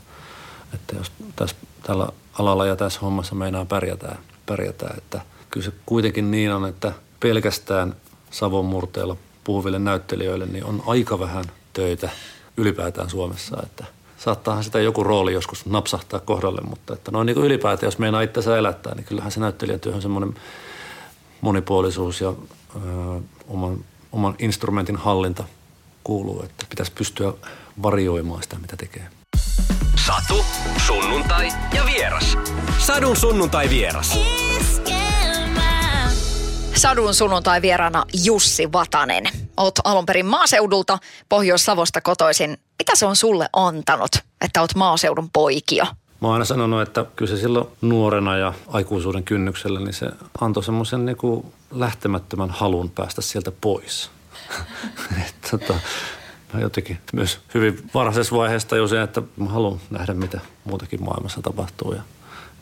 että 0.73 0.95
jos 0.95 1.11
tässä, 1.35 1.55
tällä 1.83 2.07
alalla 2.39 2.65
ja 2.65 2.75
tässä 2.75 2.99
hommassa 2.99 3.35
meinaa 3.35 3.65
pärjätään, 3.65 4.17
pärjätään, 4.45 4.97
että 4.97 5.21
kyllä 5.53 5.65
se 5.65 5.71
kuitenkin 5.85 6.31
niin 6.31 6.51
on, 6.51 6.65
että 6.65 6.93
pelkästään 7.19 7.95
Savon 8.31 8.65
murteella 8.65 9.15
puhuville 9.43 9.79
näyttelijöille 9.79 10.45
niin 10.45 10.65
on 10.65 10.83
aika 10.87 11.19
vähän 11.19 11.45
töitä 11.73 12.09
ylipäätään 12.57 13.09
Suomessa, 13.09 13.57
että 13.63 13.85
saattaahan 14.17 14.63
sitä 14.63 14.79
joku 14.79 15.03
rooli 15.03 15.33
joskus 15.33 15.65
napsahtaa 15.65 16.19
kohdalle, 16.19 16.61
mutta 16.61 16.93
että 16.93 17.11
noin 17.11 17.25
niin 17.25 17.35
kuin 17.35 17.45
ylipäätään, 17.45 17.87
jos 17.87 17.97
meinaa 17.97 18.21
itsensä 18.21 18.57
elättää, 18.57 18.95
niin 18.95 19.05
kyllähän 19.05 19.31
se 19.31 19.39
näyttelijätyö 19.39 19.95
on 19.95 20.01
semmoinen 20.01 20.35
monipuolisuus 21.41 22.21
ja 22.21 22.29
ö, 22.29 22.79
oman, 23.47 23.85
oman 24.11 24.35
instrumentin 24.39 24.95
hallinta 24.95 25.43
kuuluu, 26.03 26.43
että 26.43 26.65
pitäisi 26.69 26.91
pystyä 26.91 27.33
varioimaan 27.83 28.43
sitä, 28.43 28.59
mitä 28.59 28.77
tekee. 28.77 29.07
Satu, 30.05 30.45
sunnuntai 30.87 31.47
ja 31.73 31.85
vieras. 31.85 32.37
Sadun 32.77 33.15
sunnuntai 33.15 33.69
vieras. 33.69 34.19
Sadun 36.75 37.13
sunnuntai 37.13 37.61
vieraana 37.61 38.05
Jussi 38.23 38.71
Vatanen. 38.71 39.23
Oot 39.57 39.75
alun 39.83 40.05
perin 40.05 40.25
maaseudulta, 40.25 40.99
Pohjois-Savosta 41.29 42.01
kotoisin. 42.01 42.49
Mitä 42.79 42.95
se 42.95 43.05
on 43.05 43.15
sulle 43.15 43.49
antanut, 43.53 44.11
että 44.41 44.61
oot 44.61 44.75
maaseudun 44.75 45.29
poikio? 45.33 45.85
Mä 46.21 46.27
oon 46.27 46.33
aina 46.33 46.45
sanonut, 46.45 46.81
että 46.81 47.05
kyllä 47.15 47.35
se 47.35 47.41
silloin 47.41 47.67
nuorena 47.81 48.37
ja 48.37 48.53
aikuisuuden 48.67 49.23
kynnyksellä, 49.23 49.79
niin 49.79 49.93
se 49.93 50.05
antoi 50.41 50.63
semmoisen 50.63 51.05
niin 51.05 51.53
lähtemättömän 51.71 52.49
halun 52.49 52.89
päästä 52.89 53.21
sieltä 53.21 53.51
pois. 53.61 54.09
tota, 55.51 55.73
mä 56.53 56.59
jotenkin 56.59 56.99
myös 57.13 57.39
hyvin 57.53 57.89
varhaisessa 57.93 58.35
vaiheessa 58.35 58.67
tajusin, 58.67 58.99
että 58.99 59.21
mä 59.37 59.49
haluan 59.49 59.79
nähdä, 59.89 60.13
mitä 60.13 60.39
muutakin 60.63 61.03
maailmassa 61.03 61.41
tapahtuu 61.41 61.93
ja 61.93 62.01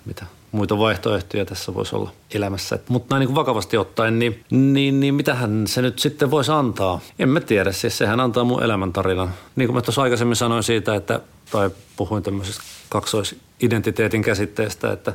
mitä 0.06 0.26
muita 0.52 0.78
vaihtoehtoja 0.78 1.46
tässä 1.46 1.74
voisi 1.74 1.96
olla 1.96 2.12
elämässä. 2.34 2.80
Mutta 2.90 3.16
näin 3.16 3.28
niin 3.28 3.36
vakavasti 3.36 3.78
ottaen, 3.78 4.20
niin, 4.20 4.44
niin, 4.50 5.00
niin 5.00 5.14
mitähän 5.14 5.68
se 5.68 5.82
nyt 5.82 6.00
sitten 6.00 6.32
voisi 6.32 6.52
antaa? 6.52 7.00
En 7.20 7.30
mä 7.30 7.40
tiedä, 7.40 7.72
siis 7.72 7.98
sehän 7.98 8.20
antaa 8.20 8.44
mun 8.44 8.64
elämäntarinan. 8.64 9.34
Niin 9.56 9.68
kuin 9.68 9.76
mä 9.76 9.82
tuossa 9.82 10.02
aikaisemmin 10.02 10.36
sanoin 10.36 10.64
siitä, 10.64 10.96
että, 10.96 11.20
tai 11.52 11.70
puhuin 11.96 12.24
tämmöisestä 12.24 12.64
kaksoisidentiteetin 12.90 14.22
käsitteestä, 14.22 14.92
että 14.92 15.14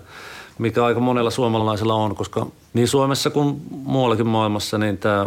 mikä 0.58 0.84
aika 0.84 1.00
monella 1.00 1.30
suomalaisella 1.30 1.94
on, 1.94 2.16
koska 2.16 2.46
niin 2.74 2.88
Suomessa 2.88 3.30
kuin 3.30 3.62
muuallakin 3.70 4.26
maailmassa, 4.26 4.78
niin 4.78 4.98
tämä 4.98 5.26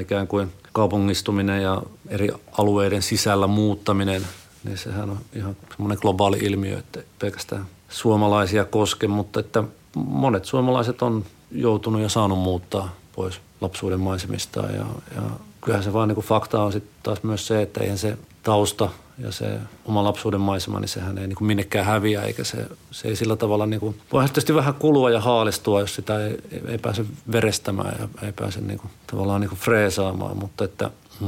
ikään 0.00 0.28
kuin 0.28 0.52
kaupungistuminen 0.72 1.62
ja 1.62 1.82
eri 2.08 2.28
alueiden 2.58 3.02
sisällä 3.02 3.46
muuttaminen, 3.46 4.22
niin 4.64 4.78
sehän 4.78 5.10
on 5.10 5.18
ihan 5.32 5.56
semmoinen 5.70 5.98
globaali 6.00 6.38
ilmiö, 6.38 6.78
että 6.78 7.00
pelkästään 7.18 7.66
suomalaisia 7.88 8.64
koske, 8.64 9.08
mutta 9.08 9.40
että 9.40 9.64
monet 9.96 10.44
suomalaiset 10.44 11.02
on 11.02 11.24
joutunut 11.52 12.00
ja 12.00 12.08
saanut 12.08 12.38
muuttaa 12.38 12.94
pois 13.16 13.40
lapsuuden 13.60 14.00
maisemista. 14.00 14.60
Ja, 14.60 14.86
ja 15.14 15.22
kyllähän 15.60 15.84
se 15.84 15.92
vaan 15.92 16.08
niin 16.08 16.14
kuin 16.14 16.26
fakta 16.26 16.62
on 16.62 16.72
sitten 16.72 16.92
taas 17.02 17.22
myös 17.22 17.46
se, 17.46 17.62
että 17.62 17.80
eihän 17.80 17.98
se 17.98 18.18
tausta 18.42 18.88
ja 19.18 19.32
se 19.32 19.58
oma 19.84 20.04
lapsuuden 20.04 20.40
maisema, 20.40 20.80
niin 20.80 20.88
sehän 20.88 21.18
ei 21.18 21.26
niin 21.26 21.36
kuin 21.36 21.46
minnekään 21.46 21.86
häviä, 21.86 22.22
eikä 22.22 22.44
se, 22.44 22.66
se 22.90 23.08
ei 23.08 23.16
sillä 23.16 23.36
tavalla 23.36 23.66
niin 23.66 23.80
kuin, 23.80 24.00
voi 24.12 24.24
tietysti 24.24 24.54
vähän 24.54 24.74
kulua 24.74 25.10
ja 25.10 25.20
haalistua, 25.20 25.80
jos 25.80 25.94
sitä 25.94 26.26
ei, 26.26 26.38
ei 26.68 26.78
pääse 26.78 27.04
verestämään 27.32 27.96
ja 28.00 28.26
ei 28.26 28.32
pääse 28.32 28.60
niin 28.60 28.78
kuin, 28.78 28.90
tavallaan 29.06 29.40
niin 29.40 29.48
kuin 29.48 29.58
freesaamaan, 29.58 30.36
mutta 30.36 30.64
että 30.64 30.90
mm, 31.20 31.26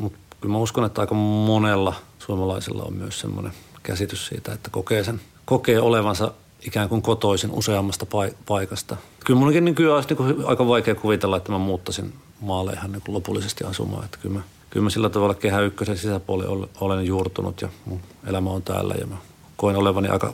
mutta 0.00 0.18
kyllä 0.40 0.52
mä 0.52 0.58
uskon, 0.58 0.84
että 0.84 1.00
aika 1.00 1.14
monella 1.14 1.94
suomalaisella 2.30 2.82
on 2.82 2.94
myös 2.94 3.20
semmoinen 3.20 3.52
käsitys 3.82 4.26
siitä, 4.26 4.52
että 4.52 4.70
kokee 4.70 5.04
sen, 5.04 5.20
kokee 5.44 5.80
olevansa 5.80 6.32
ikään 6.66 6.88
kuin 6.88 7.02
kotoisin 7.02 7.50
useammasta 7.50 8.06
paikasta. 8.46 8.96
Kyllä 9.24 9.60
niin 9.60 9.74
kyllä 9.74 9.94
olisi 9.94 10.14
niin 10.14 10.46
aika 10.46 10.68
vaikea 10.68 10.94
kuvitella, 10.94 11.36
että 11.36 11.52
mä 11.52 11.58
muuttaisin 11.58 12.12
maalle 12.40 12.72
ihan 12.72 12.92
niin 12.92 13.02
lopullisesti 13.08 13.64
asumaan. 13.64 14.04
Että 14.04 14.18
kyllä 14.22 14.34
mä 14.34 14.42
kyllä 14.70 14.84
mä 14.84 14.90
sillä 14.90 15.10
tavalla 15.10 15.34
kehä 15.34 15.60
ykkösen 15.60 15.96
sisäpuoli 15.96 16.68
olen 16.80 17.06
juurtunut 17.06 17.62
ja 17.62 17.68
mun 17.84 18.00
elämä 18.26 18.50
on 18.50 18.62
täällä 18.62 18.94
ja 18.94 19.06
mä 19.06 19.16
koen 19.56 19.76
olevani 19.76 20.08
aika, 20.08 20.32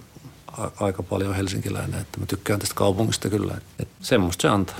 aika 0.81 1.03
paljon 1.03 1.35
helsinkiläinen, 1.35 2.01
että 2.01 2.21
mä 2.21 2.27
tykkään 2.27 2.61
tästä 2.61 2.75
kaupungista 2.75 3.29
kyllä. 3.29 3.55
Että 3.79 3.95
semmoista 4.01 4.43
se 4.43 4.49
antaa. 4.49 4.77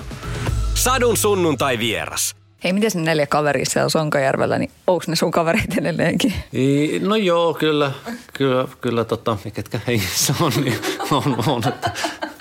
Sadun 0.73 1.17
sunnuntai 1.17 1.79
vieras. 1.79 2.35
Hei, 2.63 2.73
miten 2.73 2.91
ne 2.95 3.01
neljä 3.01 3.27
kaveria 3.27 3.65
siellä 3.65 3.89
Sonkajärvellä, 3.89 4.59
niin 4.59 4.71
onko 4.87 5.03
ne 5.07 5.15
sun 5.15 5.31
kavereita 5.31 5.75
edelleenkin? 5.77 6.33
I, 6.53 6.99
no 6.99 7.15
joo, 7.15 7.53
kyllä, 7.53 7.91
kyllä, 8.33 8.67
kyllä 8.81 9.05
tota, 9.05 9.37
ketkä 9.53 9.79
hengissä 9.87 10.35
on, 10.41 10.51
niin 10.63 10.79
on, 11.11 11.43
on 11.47 11.67
että, 11.67 11.91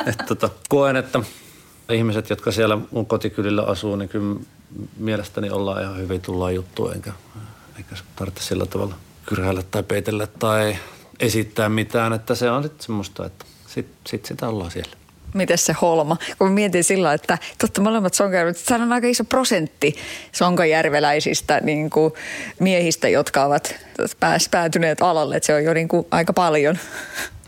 että, 0.06 0.24
tota, 0.24 0.50
koen, 0.68 0.96
että 0.96 1.20
ihmiset, 1.92 2.30
jotka 2.30 2.52
siellä 2.52 2.78
mun 2.90 3.06
kotikylillä 3.06 3.62
asuu, 3.62 3.96
niin 3.96 4.08
kyllä 4.08 4.36
mielestäni 4.96 5.50
ollaan 5.50 5.82
ihan 5.82 5.98
hyvin 5.98 6.20
tullaan 6.20 6.54
juttua, 6.54 6.92
enkä, 6.92 7.12
eikä 7.76 7.96
tarvitse 8.16 8.42
sillä 8.42 8.66
tavalla 8.66 8.94
kyrhäillä 9.26 9.62
tai 9.62 9.82
peitellä 9.82 10.26
tai 10.26 10.76
esittää 11.20 11.68
mitään, 11.68 12.12
että 12.12 12.34
se 12.34 12.50
on 12.50 12.62
sitten 12.62 12.86
semmoista, 12.86 13.26
että 13.26 13.44
sitten 13.66 13.96
sit 14.06 14.26
sitä 14.26 14.48
ollaan 14.48 14.70
siellä. 14.70 14.96
Miten 15.34 15.58
se 15.58 15.72
holma? 15.82 16.16
Kun 16.38 16.52
mietin 16.52 16.84
sillä, 16.84 17.12
että 17.12 17.38
totta 17.58 17.80
molemmat 17.80 18.14
sonkajärveläiset, 18.14 18.66
se 18.66 18.74
on 18.74 18.92
aika 18.92 19.06
iso 19.06 19.24
prosentti 19.24 19.96
sonkajärveläisistä 20.32 21.60
niin 21.60 21.90
kuin 21.90 22.12
miehistä, 22.58 23.08
jotka 23.08 23.44
ovat 23.44 23.74
päätyneet 24.50 25.02
alalle, 25.02 25.36
että 25.36 25.46
se 25.46 25.54
on 25.54 25.64
jo 25.64 25.74
niin 25.74 25.88
kuin 25.88 26.06
aika 26.10 26.32
paljon. 26.32 26.78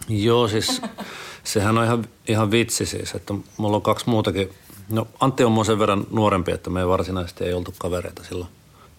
Joo, 0.09 0.49
siis 0.49 0.83
sehän 1.45 1.79
on 1.79 1.85
ihan, 1.85 2.05
ihan 2.29 2.51
vitsi 2.51 2.87
siis, 2.87 3.15
että 3.15 3.35
mulla 3.57 3.77
on 3.77 3.83
kaksi 3.83 4.09
muutakin 4.09 4.51
No 4.89 5.09
Antti 5.21 5.45
on 5.45 5.53
mun 5.53 5.65
sen 5.65 5.79
verran 5.79 6.07
nuorempi, 6.11 6.53
että 6.53 6.71
me 6.71 6.81
ei 6.81 6.89
varsinaisesti 6.89 7.45
ei 7.45 7.53
oltu 7.53 7.75
kavereita 7.79 8.25
silloin, 8.25 8.51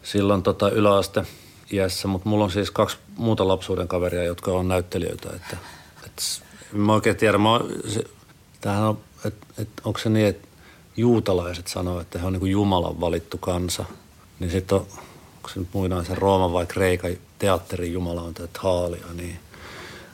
silloin 0.03 0.43
tota 0.43 0.69
yläaste 0.69 1.25
iässä, 1.71 2.07
mutta 2.07 2.29
mulla 2.29 2.43
on 2.43 2.51
siis 2.51 2.71
kaksi 2.71 2.97
muuta 3.17 3.47
lapsuuden 3.47 3.87
kaveria, 3.87 4.23
jotka 4.23 4.51
on 4.51 4.67
näyttelijöitä. 4.67 5.29
Että, 5.35 5.57
että 6.05 6.23
mä 6.71 6.93
oikein 6.93 7.15
tiedä, 7.15 7.37
mä, 7.37 7.59
se, 7.87 8.03
tämähän 8.61 8.83
on, 8.83 8.99
että, 9.25 9.47
että 9.57 9.81
onko 9.85 9.99
se 9.99 10.09
niin, 10.09 10.27
että 10.27 10.47
juutalaiset 10.97 11.67
sanoo, 11.67 12.01
että 12.01 12.19
he 12.19 12.25
on 12.25 12.33
niin 12.33 12.39
kuin 12.39 12.51
Jumalan 12.51 13.01
valittu 13.01 13.37
kansa. 13.37 13.85
Niin 14.39 14.51
sitten 14.51 14.77
on, 14.77 14.87
onko 15.35 15.49
se 15.53 15.59
nyt 15.59 15.69
muinaan 15.73 16.05
se 16.05 16.15
Rooman 16.15 16.53
vai 16.53 16.65
Kreikan 16.65 17.11
teatterin 17.39 17.93
Jumala 17.93 18.21
on 18.21 18.33
tämä 18.33 18.47
Taalia, 18.61 19.05
niin, 19.13 19.39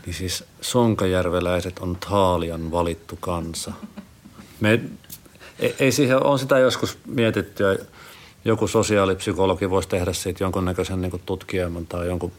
niin 0.06 0.14
siis 0.14 0.44
sonkajärveläiset 0.62 1.80
on 1.80 1.98
Taalian 2.10 2.72
valittu 2.72 3.18
kansa. 3.20 3.74
Me 4.60 4.82
ei, 5.60 5.76
ei 5.80 5.92
siihen, 5.92 6.24
on 6.24 6.40
sitä 6.40 6.60
joskus 6.60 6.98
mietitty 7.06 7.64
ja 7.64 7.78
joku 8.46 8.68
sosiaalipsykologi 8.68 9.70
voisi 9.70 9.90
tehdä 9.90 10.14
siitä 10.14 10.44
jonkunnäköisen 10.44 11.02
niin 11.02 11.22
tutkielman 11.26 11.88
tai 11.88 12.08
jonkun 12.08 12.32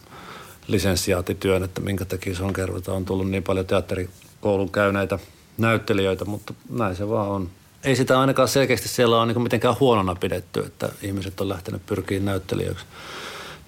lisensiaatityön, 0.66 1.64
että 1.64 1.80
minkä 1.80 2.04
takia 2.04 2.34
Sonkervalta 2.34 2.92
on 2.92 3.04
tullut 3.04 3.30
niin 3.30 3.42
paljon 3.42 3.66
teatterikoulun 3.66 4.70
käyneitä 4.70 5.18
näyttelijöitä, 5.58 6.24
mutta 6.24 6.54
näin 6.70 6.96
se 6.96 7.08
vaan 7.08 7.28
on. 7.28 7.50
Ei 7.84 7.96
sitä 7.96 8.20
ainakaan 8.20 8.48
selkeästi 8.48 8.88
siellä 8.88 9.20
ole 9.20 9.26
niin 9.26 9.42
mitenkään 9.42 9.76
huonona 9.80 10.14
pidetty, 10.14 10.60
että 10.60 10.88
ihmiset 11.02 11.40
on 11.40 11.48
lähtenyt 11.48 11.86
pyrkiä 11.86 12.20
näyttelijöiksi. 12.20 12.86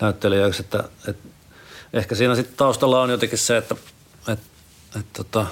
näyttelijöiksi 0.00 0.62
että, 0.62 0.84
että 1.08 1.28
ehkä 1.92 2.14
siinä 2.14 2.34
sitten 2.34 2.56
taustalla 2.56 3.02
on 3.02 3.10
jotenkin 3.10 3.38
se, 3.38 3.56
että, 3.56 3.74
että, 4.28 4.32
että, 4.32 4.98
että 5.00 5.24
tota, 5.24 5.46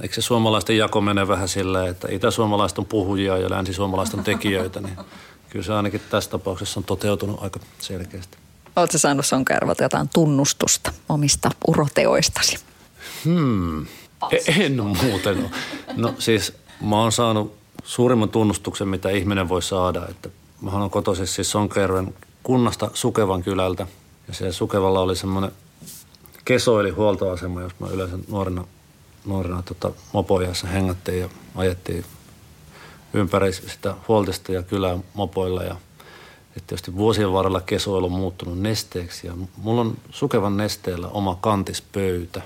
eikö 0.00 0.14
se 0.14 0.22
suomalaisten 0.22 0.76
jako 0.76 1.00
mene 1.00 1.28
vähän 1.28 1.48
silleen, 1.48 1.88
että 1.88 2.08
itäsuomalaiset 2.10 2.78
on 2.78 2.86
puhujia 2.86 3.38
ja 3.38 3.50
länsisuomalaiset 3.50 4.14
on 4.14 4.24
tekijöitä, 4.24 4.80
niin 4.80 4.96
kyllä 5.50 5.64
se 5.64 5.72
ainakin 5.72 6.00
tässä 6.10 6.30
tapauksessa 6.30 6.80
on 6.80 6.84
toteutunut 6.84 7.42
aika 7.42 7.60
selkeästi. 7.78 8.38
Oletko 8.76 8.98
saanut 8.98 9.26
Sonkajärveltä 9.26 9.84
jotain 9.84 10.08
tunnustusta 10.08 10.92
omista 11.08 11.50
uroteoistasi? 11.66 12.58
Hmm, 13.24 13.86
en 14.60 14.82
muuten 15.02 15.38
ole. 15.38 15.50
No 15.96 16.14
siis 16.18 16.52
mä 16.80 17.00
oon 17.00 17.12
saanut 17.12 17.54
suurimman 17.84 18.28
tunnustuksen, 18.28 18.88
mitä 18.88 19.10
ihminen 19.10 19.48
voi 19.48 19.62
saada. 19.62 20.06
Että 20.08 20.28
mä 20.60 20.70
oon 20.70 20.90
kotoisin 20.90 21.26
siis 21.26 21.50
Sonkajärven 21.50 22.14
kunnasta 22.42 22.90
Sukevan 22.94 23.42
kylältä. 23.42 23.86
Ja 24.28 24.34
siellä 24.34 24.52
Sukevalla 24.52 25.00
oli 25.00 25.16
semmoinen 25.16 25.52
kesoili 26.44 26.90
huoltoasema, 26.90 27.62
jos 27.62 27.72
mä 27.80 27.86
yleensä 27.86 28.18
nuorena 28.28 28.64
nuorena 29.24 29.62
tota, 29.62 29.90
mopojassa 30.12 30.66
hengättiin 30.66 31.20
ja 31.20 31.28
ajettiin 31.54 32.04
ympäri 33.14 33.52
sitä 33.52 33.94
huoltista 34.08 34.52
ja 34.52 34.62
kylää 34.62 34.98
mopoilla 35.14 35.62
ja 35.62 35.76
tietysti 36.66 36.96
vuosien 36.96 37.32
varrella 37.32 37.60
kesoilu 37.60 38.06
on 38.06 38.12
muuttunut 38.12 38.58
nesteeksi 38.58 39.26
ja 39.26 39.32
mulla 39.56 39.80
on 39.80 39.96
sukevan 40.10 40.56
nesteellä 40.56 41.08
oma 41.08 41.38
kantispöytä. 41.40 42.42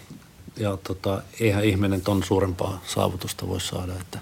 Ja 0.56 0.78
tota, 0.84 1.22
eihän 1.40 1.64
ihminen 1.64 2.00
ton 2.00 2.24
suurempaa 2.24 2.80
saavutusta 2.86 3.48
voi 3.48 3.60
saada, 3.60 3.92
että 4.00 4.18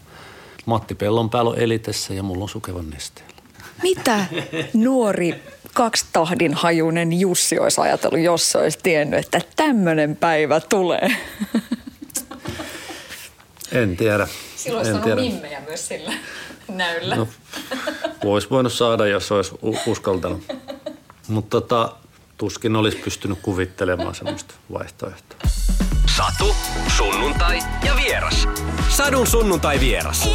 Matti 0.66 0.94
Pellon 0.94 1.30
päällä 1.30 1.50
on 1.50 1.58
elitessä 1.58 2.14
ja 2.14 2.22
mulla 2.22 2.42
on 2.42 2.48
sukevan 2.48 2.90
nesteellä. 2.90 3.30
Mitä 3.82 4.24
nuori 4.74 5.42
kaksitahdin 5.74 6.54
hajunen 6.54 7.20
Jussi 7.20 7.58
olisi 7.58 7.80
ajatellut, 7.80 8.20
jos 8.20 8.52
se 8.52 8.58
olisi 8.58 8.78
tiennyt, 8.82 9.20
että 9.20 9.40
tämmöinen 9.56 10.16
päivä 10.16 10.60
tulee? 10.60 11.16
En 13.72 13.96
tiedä. 13.96 14.28
Silloin 14.56 14.86
en 14.86 15.00
tiedä. 15.00 15.20
mimmejä 15.20 15.60
myös 15.60 15.88
sillä 15.88 16.12
näyllä. 16.68 17.16
No, 17.16 17.28
Voisi 18.24 18.50
voinut 18.50 18.72
saada, 18.72 19.06
jos 19.06 19.32
olisi 19.32 19.52
uskaltanut. 19.86 20.42
Mutta 21.28 21.60
tota, 21.60 21.92
tuskin 22.36 22.76
olisi 22.76 22.96
pystynyt 22.96 23.38
kuvittelemaan 23.42 24.14
semmoista 24.14 24.54
vaihtoehtoa. 24.72 25.38
Satu, 26.20 26.54
sunnuntai 26.96 27.58
ja 27.86 27.96
vieras. 27.96 28.48
Sadun 28.88 29.26
sunnuntai 29.26 29.80
vieras. 29.80 30.28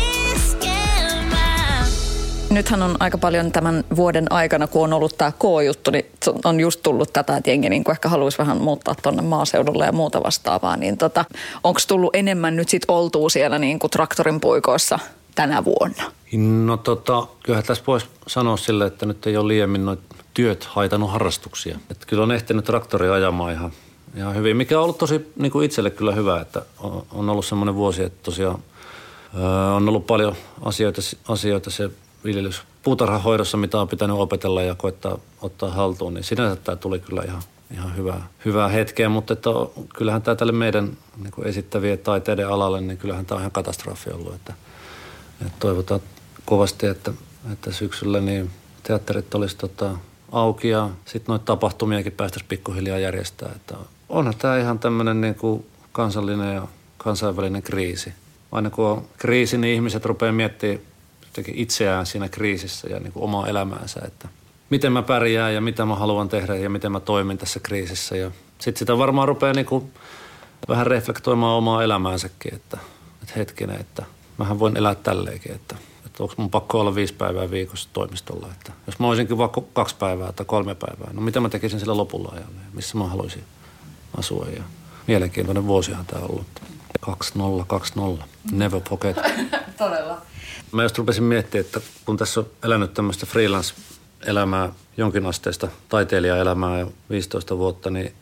Nythän 2.49 2.83
on 2.83 2.95
aika 2.99 3.17
paljon 3.17 3.51
tämän 3.51 3.83
vuoden 3.95 4.31
aikana, 4.31 4.67
kun 4.67 4.83
on 4.83 4.93
ollut 4.93 5.17
tämä 5.17 5.31
K-juttu, 5.31 5.91
niin 5.91 6.05
on 6.43 6.59
just 6.59 6.79
tullut 6.83 7.13
tätä, 7.13 7.37
että 7.37 7.49
jengi 7.49 7.69
niin 7.69 7.91
ehkä 7.91 8.09
haluaisi 8.09 8.37
vähän 8.37 8.57
muuttaa 8.57 8.95
tuonne 8.95 9.21
maaseudulle 9.21 9.85
ja 9.85 9.91
muuta 9.91 10.23
vastaavaa. 10.23 10.77
Niin 10.77 10.97
tota, 10.97 11.25
onko 11.63 11.79
tullut 11.87 12.15
enemmän 12.15 12.55
nyt 12.55 12.69
sitten 12.69 12.95
oltua 12.95 13.29
siellä 13.29 13.59
niin 13.59 13.79
kuin 13.79 13.91
traktorin 13.91 14.41
puikoissa 14.41 14.99
tänä 15.35 15.65
vuonna? 15.65 16.03
No 16.65 16.77
tota, 16.77 17.27
kyllähän 17.43 17.65
tässä 17.65 17.83
voisi 17.87 18.07
sanoa 18.27 18.57
sille, 18.57 18.85
että 18.85 19.05
nyt 19.05 19.27
ei 19.27 19.37
ole 19.37 19.47
liiemmin 19.47 19.85
noit 19.85 19.99
työt 20.33 20.63
haitanut 20.63 21.11
harrastuksia. 21.11 21.79
Että 21.91 22.05
kyllä 22.07 22.23
on 22.23 22.31
ehtinyt 22.31 22.65
traktori 22.65 23.09
ajamaan 23.09 23.53
ihan, 23.53 23.71
ihan 24.15 24.35
hyvin, 24.35 24.57
mikä 24.57 24.77
on 24.77 24.83
ollut 24.83 24.97
tosi 24.97 25.31
niin 25.35 25.51
kuin 25.51 25.65
itselle 25.65 25.89
kyllä 25.89 26.15
hyvä, 26.15 26.41
että 26.41 26.61
on, 27.11 27.29
ollut 27.29 27.45
semmoinen 27.45 27.75
vuosi, 27.75 28.03
että 28.03 28.19
tosiaan 28.23 28.59
on 29.75 29.89
ollut 29.89 30.07
paljon 30.07 30.35
asioita, 30.61 31.01
asioita 31.27 31.69
se 31.69 31.89
viljelys 32.23 32.61
puutarhahoidossa, 32.83 33.57
mitä 33.57 33.79
on 33.79 33.87
pitänyt 33.87 34.17
opetella 34.17 34.61
ja 34.61 34.75
koittaa 34.75 35.17
ottaa 35.41 35.69
haltuun, 35.69 36.13
niin 36.13 36.23
sinänsä 36.23 36.55
tämä 36.55 36.75
tuli 36.75 36.99
kyllä 36.99 37.23
ihan, 37.23 37.41
ihan 37.73 37.97
hyvää, 37.97 38.27
hyvää 38.45 38.67
hetkeä, 38.67 39.09
mutta 39.09 39.33
että 39.33 39.49
kyllähän 39.95 40.21
tämä 40.21 40.35
tälle 40.35 40.51
meidän 40.51 40.97
niin 41.23 41.47
esittävien 41.47 41.99
taiteiden 41.99 42.49
alalle, 42.49 42.81
niin 42.81 42.97
kyllähän 42.97 43.25
tämä 43.25 43.35
on 43.35 43.41
ihan 43.41 43.51
katastrofi 43.51 44.09
ollut, 44.09 44.35
että, 44.35 44.53
että 45.41 45.53
toivotaan 45.59 46.01
kovasti, 46.45 46.87
että, 46.87 47.13
että 47.53 47.71
syksyllä 47.71 48.21
niin 48.21 48.51
teatterit 48.83 49.35
olisi 49.35 49.57
tota, 49.57 49.91
auki 50.31 50.69
ja 50.69 50.89
sitten 51.05 51.33
noita 51.33 51.45
tapahtumiakin 51.45 52.11
päästäisiin 52.11 52.49
pikkuhiljaa 52.49 52.99
järjestää. 52.99 53.51
Että 53.55 53.75
onhan 54.09 54.35
tämä 54.37 54.57
ihan 54.57 54.79
tämmöinen 54.79 55.21
niin 55.21 55.35
kuin 55.35 55.65
kansallinen 55.91 56.55
ja 56.55 56.67
kansainvälinen 56.97 57.63
kriisi. 57.63 58.13
Aina 58.51 58.69
kun 58.69 58.85
on 58.85 59.07
kriisi, 59.17 59.57
niin 59.57 59.75
ihmiset 59.75 60.05
rupeaa 60.05 60.31
miettimään 60.31 60.81
itseään 61.53 62.05
siinä 62.05 62.29
kriisissä 62.29 62.87
ja 62.87 62.99
niin 62.99 63.13
kuin 63.13 63.23
omaa 63.23 63.47
elämäänsä, 63.47 63.99
että 64.07 64.27
miten 64.69 64.91
mä 64.91 65.01
pärjään 65.01 65.53
ja 65.53 65.61
mitä 65.61 65.85
mä 65.85 65.95
haluan 65.95 66.29
tehdä 66.29 66.55
ja 66.55 66.69
miten 66.69 66.91
mä 66.91 66.99
toimin 66.99 67.37
tässä 67.37 67.59
kriisissä. 67.59 68.17
Ja 68.17 68.31
sitten 68.59 68.79
sitä 68.79 68.97
varmaan 68.97 69.27
rupeaa 69.27 69.53
niin 69.53 69.65
kuin 69.65 69.93
vähän 70.67 70.87
reflektoimaan 70.87 71.57
omaa 71.57 71.83
elämäänsäkin, 71.83 72.53
että, 72.53 72.77
että 73.21 73.33
hetkinen, 73.35 73.79
että 73.79 74.03
mähän 74.37 74.59
voin 74.59 74.77
elää 74.77 74.95
tälleenkin, 74.95 75.51
että 75.51 75.75
että 76.05 76.23
onko 76.23 76.35
mun 76.37 76.49
pakko 76.49 76.79
olla 76.79 76.95
viisi 76.95 77.13
päivää 77.13 77.51
viikossa 77.51 77.89
toimistolla. 77.93 78.47
Että 78.51 78.71
jos 78.87 78.99
mä 78.99 79.07
olisinkin 79.07 79.37
vaikka 79.37 79.61
kaksi 79.73 79.95
päivää 79.95 80.31
tai 80.31 80.45
kolme 80.45 80.75
päivää, 80.75 81.13
no 81.13 81.21
mitä 81.21 81.39
mä 81.39 81.49
tekisin 81.49 81.79
sillä 81.79 81.97
lopulla 81.97 82.29
ajalla 82.29 82.61
ja 82.61 82.69
missä 82.73 82.97
mä 82.97 83.07
haluaisin 83.07 83.43
asua. 84.17 84.47
Ja 84.55 84.63
mielenkiintoinen 85.07 85.67
vuosihan 85.67 86.05
tämä 86.05 86.21
on 86.21 86.31
ollut. 86.31 86.47
2020, 86.99 88.25
never 88.51 88.81
forget. 88.89 89.17
Todella. 89.77 90.21
Mä 90.71 90.83
just 90.83 90.97
rupesin 90.97 91.23
miettimään, 91.23 91.65
että 91.65 91.81
kun 92.05 92.17
tässä 92.17 92.39
on 92.39 92.47
elänyt 92.63 92.93
tämmöistä 92.93 93.25
freelance-elämää, 93.25 94.69
jonkinasteista 94.97 95.67
taiteilijaelämää 95.89 96.79
jo 96.79 96.93
15 97.09 97.57
vuotta, 97.57 97.89
niin 97.89 98.13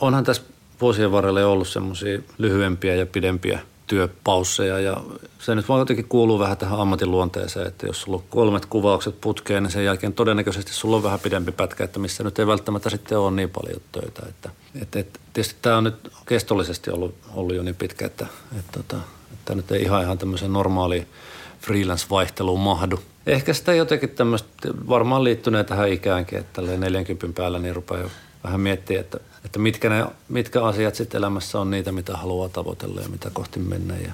onhan 0.00 0.24
tässä 0.24 0.42
vuosien 0.80 1.12
varrella 1.12 1.46
ollut 1.46 1.68
semmoisia 1.68 2.18
lyhyempiä 2.38 2.94
ja 2.94 3.06
pidempiä– 3.06 3.60
työpausseja 3.86 4.80
ja 4.80 4.96
se 5.38 5.54
nyt 5.54 5.68
vaan 5.68 5.78
jotenkin 5.78 6.08
kuuluu 6.08 6.38
vähän 6.38 6.56
tähän 6.56 6.80
ammatin 6.80 7.10
luonteeseen, 7.10 7.66
että 7.66 7.86
jos 7.86 8.02
sulla 8.02 8.18
on 8.18 8.24
kolmet 8.30 8.66
kuvaukset 8.66 9.20
putkeen, 9.20 9.62
niin 9.62 9.70
sen 9.70 9.84
jälkeen 9.84 10.12
todennäköisesti 10.12 10.72
sulla 10.72 10.96
on 10.96 11.02
vähän 11.02 11.20
pidempi 11.20 11.52
pätkä, 11.52 11.84
että 11.84 11.98
missä 11.98 12.24
nyt 12.24 12.38
ei 12.38 12.46
välttämättä 12.46 12.90
sitten 12.90 13.18
ole 13.18 13.30
niin 13.30 13.50
paljon 13.50 13.80
töitä. 13.92 14.22
Että, 14.28 14.50
että, 14.82 14.98
että 14.98 15.20
tietysti 15.32 15.56
tämä 15.62 15.76
on 15.76 15.84
nyt 15.84 16.12
kestollisesti 16.26 16.90
ollut, 16.90 17.14
ollut 17.34 17.56
jo 17.56 17.62
niin 17.62 17.74
pitkä, 17.74 18.06
että, 18.06 18.26
että, 18.58 18.80
että, 18.80 18.96
että 19.32 19.54
nyt 19.54 19.70
ei 19.70 19.82
ihan 19.82 20.02
ihan 20.02 20.18
tämmöisen 20.18 20.52
normaaliin 20.52 21.06
freelance-vaihteluun 21.60 22.60
mahdu. 22.60 23.00
Ehkä 23.26 23.52
sitä 23.52 23.74
jotenkin 23.74 24.10
tämmöistä, 24.10 24.68
varmaan 24.88 25.24
liittyneen 25.24 25.66
tähän 25.66 25.88
ikäänkin, 25.88 26.38
että 26.38 26.62
40 26.62 27.42
päällä 27.42 27.58
niin 27.58 27.76
rupeaa 27.76 28.00
jo 28.00 28.10
vähän 28.44 28.60
miettiä, 28.60 29.00
että, 29.00 29.20
että 29.46 29.58
mitkä, 29.58 29.88
ne, 29.88 30.06
mitkä 30.28 30.64
asiat 30.64 30.94
sitten 30.94 31.18
elämässä 31.18 31.60
on 31.60 31.70
niitä, 31.70 31.92
mitä 31.92 32.16
haluaa 32.16 32.48
tavoitella 32.48 33.00
ja 33.00 33.08
mitä 33.08 33.30
kohti 33.32 33.58
mennä. 33.58 33.94
Ja, 33.94 34.12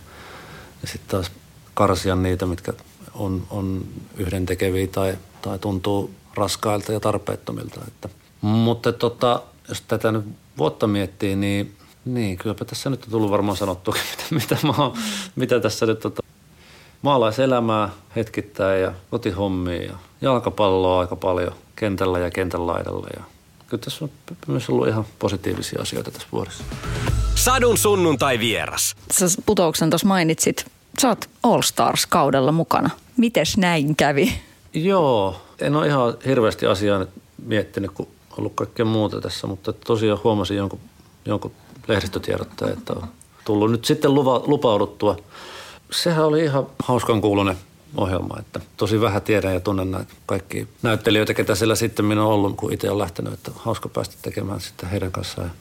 ja 0.82 0.88
sitten 0.88 1.08
taas 1.08 1.30
karsia 1.74 2.16
niitä, 2.16 2.46
mitkä 2.46 2.72
on, 3.14 3.46
on 3.50 3.84
yhdentekeviä 4.16 4.86
tai, 4.86 5.18
tai 5.42 5.58
tuntuu 5.58 6.10
raskailta 6.34 6.92
ja 6.92 7.00
tarpeettomilta. 7.00 7.80
Että, 7.88 8.08
mutta 8.40 8.92
tota, 8.92 9.42
jos 9.68 9.80
tätä 9.80 10.12
nyt 10.12 10.24
vuotta 10.58 10.86
miettii, 10.86 11.36
niin, 11.36 11.76
niin 12.04 12.36
kylläpä 12.36 12.64
tässä 12.64 12.90
nyt 12.90 13.04
on 13.04 13.10
tullut 13.10 13.30
varmaan 13.30 13.56
sanottua, 13.56 13.94
mitä, 14.10 14.24
mitä, 14.30 14.66
mä 14.66 14.74
oon, 14.78 14.92
mitä 15.36 15.60
tässä 15.60 15.86
nyt 15.86 16.00
tota, 16.00 16.22
maalaiselämää 17.02 17.88
hetkittäin 18.16 18.82
ja 18.82 18.92
kotihommia 19.10 19.82
ja 19.82 19.94
jalkapalloa 20.20 21.00
aika 21.00 21.16
paljon 21.16 21.54
kentällä 21.76 22.18
ja 22.18 22.30
kentän 22.30 22.66
laidalla 22.66 23.06
ja 23.16 23.31
kyllä 23.72 23.84
tässä 23.84 24.04
on 24.04 24.10
myös 24.46 24.68
ollut 24.70 24.88
ihan 24.88 25.04
positiivisia 25.18 25.82
asioita 25.82 26.10
tässä 26.10 26.28
vuodessa. 26.32 26.64
Sadun 27.34 27.78
sunnuntai 27.78 28.38
vieras. 28.38 28.96
Sä 29.10 29.26
putouksen 29.46 29.90
tuossa 29.90 30.08
mainitsit. 30.08 30.66
Sä 31.00 31.08
oot 31.08 31.30
All 31.42 31.62
Stars-kaudella 31.62 32.52
mukana. 32.52 32.90
Mites 33.16 33.56
näin 33.56 33.96
kävi? 33.96 34.32
Joo, 34.74 35.42
en 35.58 35.76
ole 35.76 35.86
ihan 35.86 36.14
hirveästi 36.26 36.66
asiaa 36.66 37.06
miettinyt, 37.44 37.90
kun 37.90 38.08
ollut 38.38 38.52
kaikkea 38.54 38.86
muuta 38.86 39.20
tässä, 39.20 39.46
mutta 39.46 39.72
tosiaan 39.72 40.20
huomasin 40.24 40.56
jonkun, 40.56 40.80
jonkun 41.24 41.52
lehdistötiedottaja, 41.88 42.72
että 42.72 42.92
on 42.92 43.08
tullut 43.44 43.70
nyt 43.70 43.84
sitten 43.84 44.14
luva, 44.14 44.42
lupauduttua. 44.46 45.16
Sehän 45.90 46.24
oli 46.24 46.44
ihan 46.44 46.66
hauskan 46.78 47.20
kuulunen 47.20 47.56
ohjelma. 47.96 48.36
Että 48.38 48.60
tosi 48.76 49.00
vähän 49.00 49.22
tiedän 49.22 49.54
ja 49.54 49.60
tunnen 49.60 49.90
näitä 49.90 50.12
kaikki 50.26 50.68
näyttelijöitä, 50.82 51.34
ketä 51.34 51.54
siellä 51.54 51.74
sitten 51.74 52.04
minun 52.04 52.24
on 52.24 52.32
ollut, 52.32 52.56
kun 52.56 52.72
itse 52.72 52.90
on 52.90 52.98
lähtenyt. 52.98 53.32
Että 53.32 53.50
hauska 53.56 53.88
päästä 53.88 54.14
tekemään 54.22 54.60
sitten 54.60 54.88
heidän 54.88 55.12
kanssaan. 55.12 55.52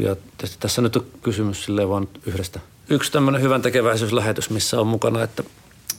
Ja 0.00 0.16
tietysti 0.16 0.56
tässä 0.60 0.82
nyt 0.82 0.96
on 0.96 1.06
kysymys 1.22 1.64
silleen 1.64 1.88
vaan 1.88 2.08
yhdestä. 2.26 2.60
Yksi 2.88 3.12
tämmöinen 3.12 3.42
hyvän 3.42 3.62
tekeväisyyslähetys, 3.62 4.50
missä 4.50 4.80
on 4.80 4.86
mukana, 4.86 5.22
että 5.22 5.42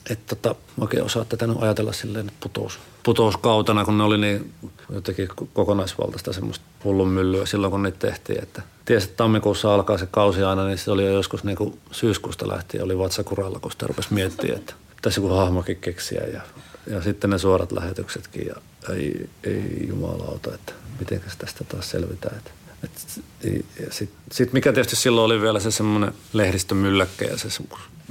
että 0.09 0.35
tota, 0.35 0.55
oikein 0.79 1.03
osaa 1.03 1.25
tätä 1.25 1.47
nyt 1.47 1.57
ajatella 1.61 1.93
silleen 1.93 2.31
putous, 2.39 2.79
putouskautena, 3.03 3.85
kun 3.85 3.97
ne 3.97 4.03
oli 4.03 4.17
niin 4.17 4.53
jotenkin 4.93 5.27
kokonaisvaltaista 5.53 6.33
semmoista 6.33 6.65
hullun 6.83 7.07
myllyä 7.07 7.45
silloin, 7.45 7.71
kun 7.71 7.83
niitä 7.83 7.99
tehtiin. 7.99 8.43
Että 8.43 8.61
tiesi, 8.85 9.05
että 9.05 9.17
tammikuussa 9.17 9.73
alkaa 9.73 9.97
se 9.97 10.05
kausi 10.05 10.43
aina, 10.43 10.65
niin 10.65 10.77
se 10.77 10.91
oli 10.91 11.05
jo 11.05 11.11
joskus 11.11 11.43
niin 11.43 11.57
kuin 11.57 11.79
syyskuusta 11.91 12.47
lähtien 12.47 12.83
oli 12.83 12.97
vatsakuralla, 12.97 13.59
kun 13.59 13.71
sitä 13.71 13.87
rupesi 13.87 14.13
miettimään, 14.13 14.59
että 14.59 14.73
pitäisi 15.01 15.19
joku 15.19 15.33
hahmokin 15.33 15.77
keksiä 15.77 16.21
ja, 16.33 16.41
ja 16.87 17.01
sitten 17.01 17.29
ne 17.29 17.37
suorat 17.37 17.71
lähetyksetkin 17.71 18.47
ja 18.47 18.55
ei, 18.93 19.29
ei 19.43 19.85
jumalauta, 19.87 20.53
että 20.53 20.73
miten 20.99 21.21
tästä 21.37 21.63
taas 21.63 21.89
selvitään. 21.89 22.37
Että, 22.37 22.51
et, 22.83 23.65
ja 23.79 23.87
sit, 24.31 24.53
mikä 24.53 24.73
tietysti 24.73 24.95
silloin 24.95 25.25
oli 25.25 25.41
vielä 25.41 25.59
se 25.59 25.71
semmoinen 25.71 26.13
lehdistömylläkkä 26.33 27.25
ja 27.25 27.37
se 27.37 27.47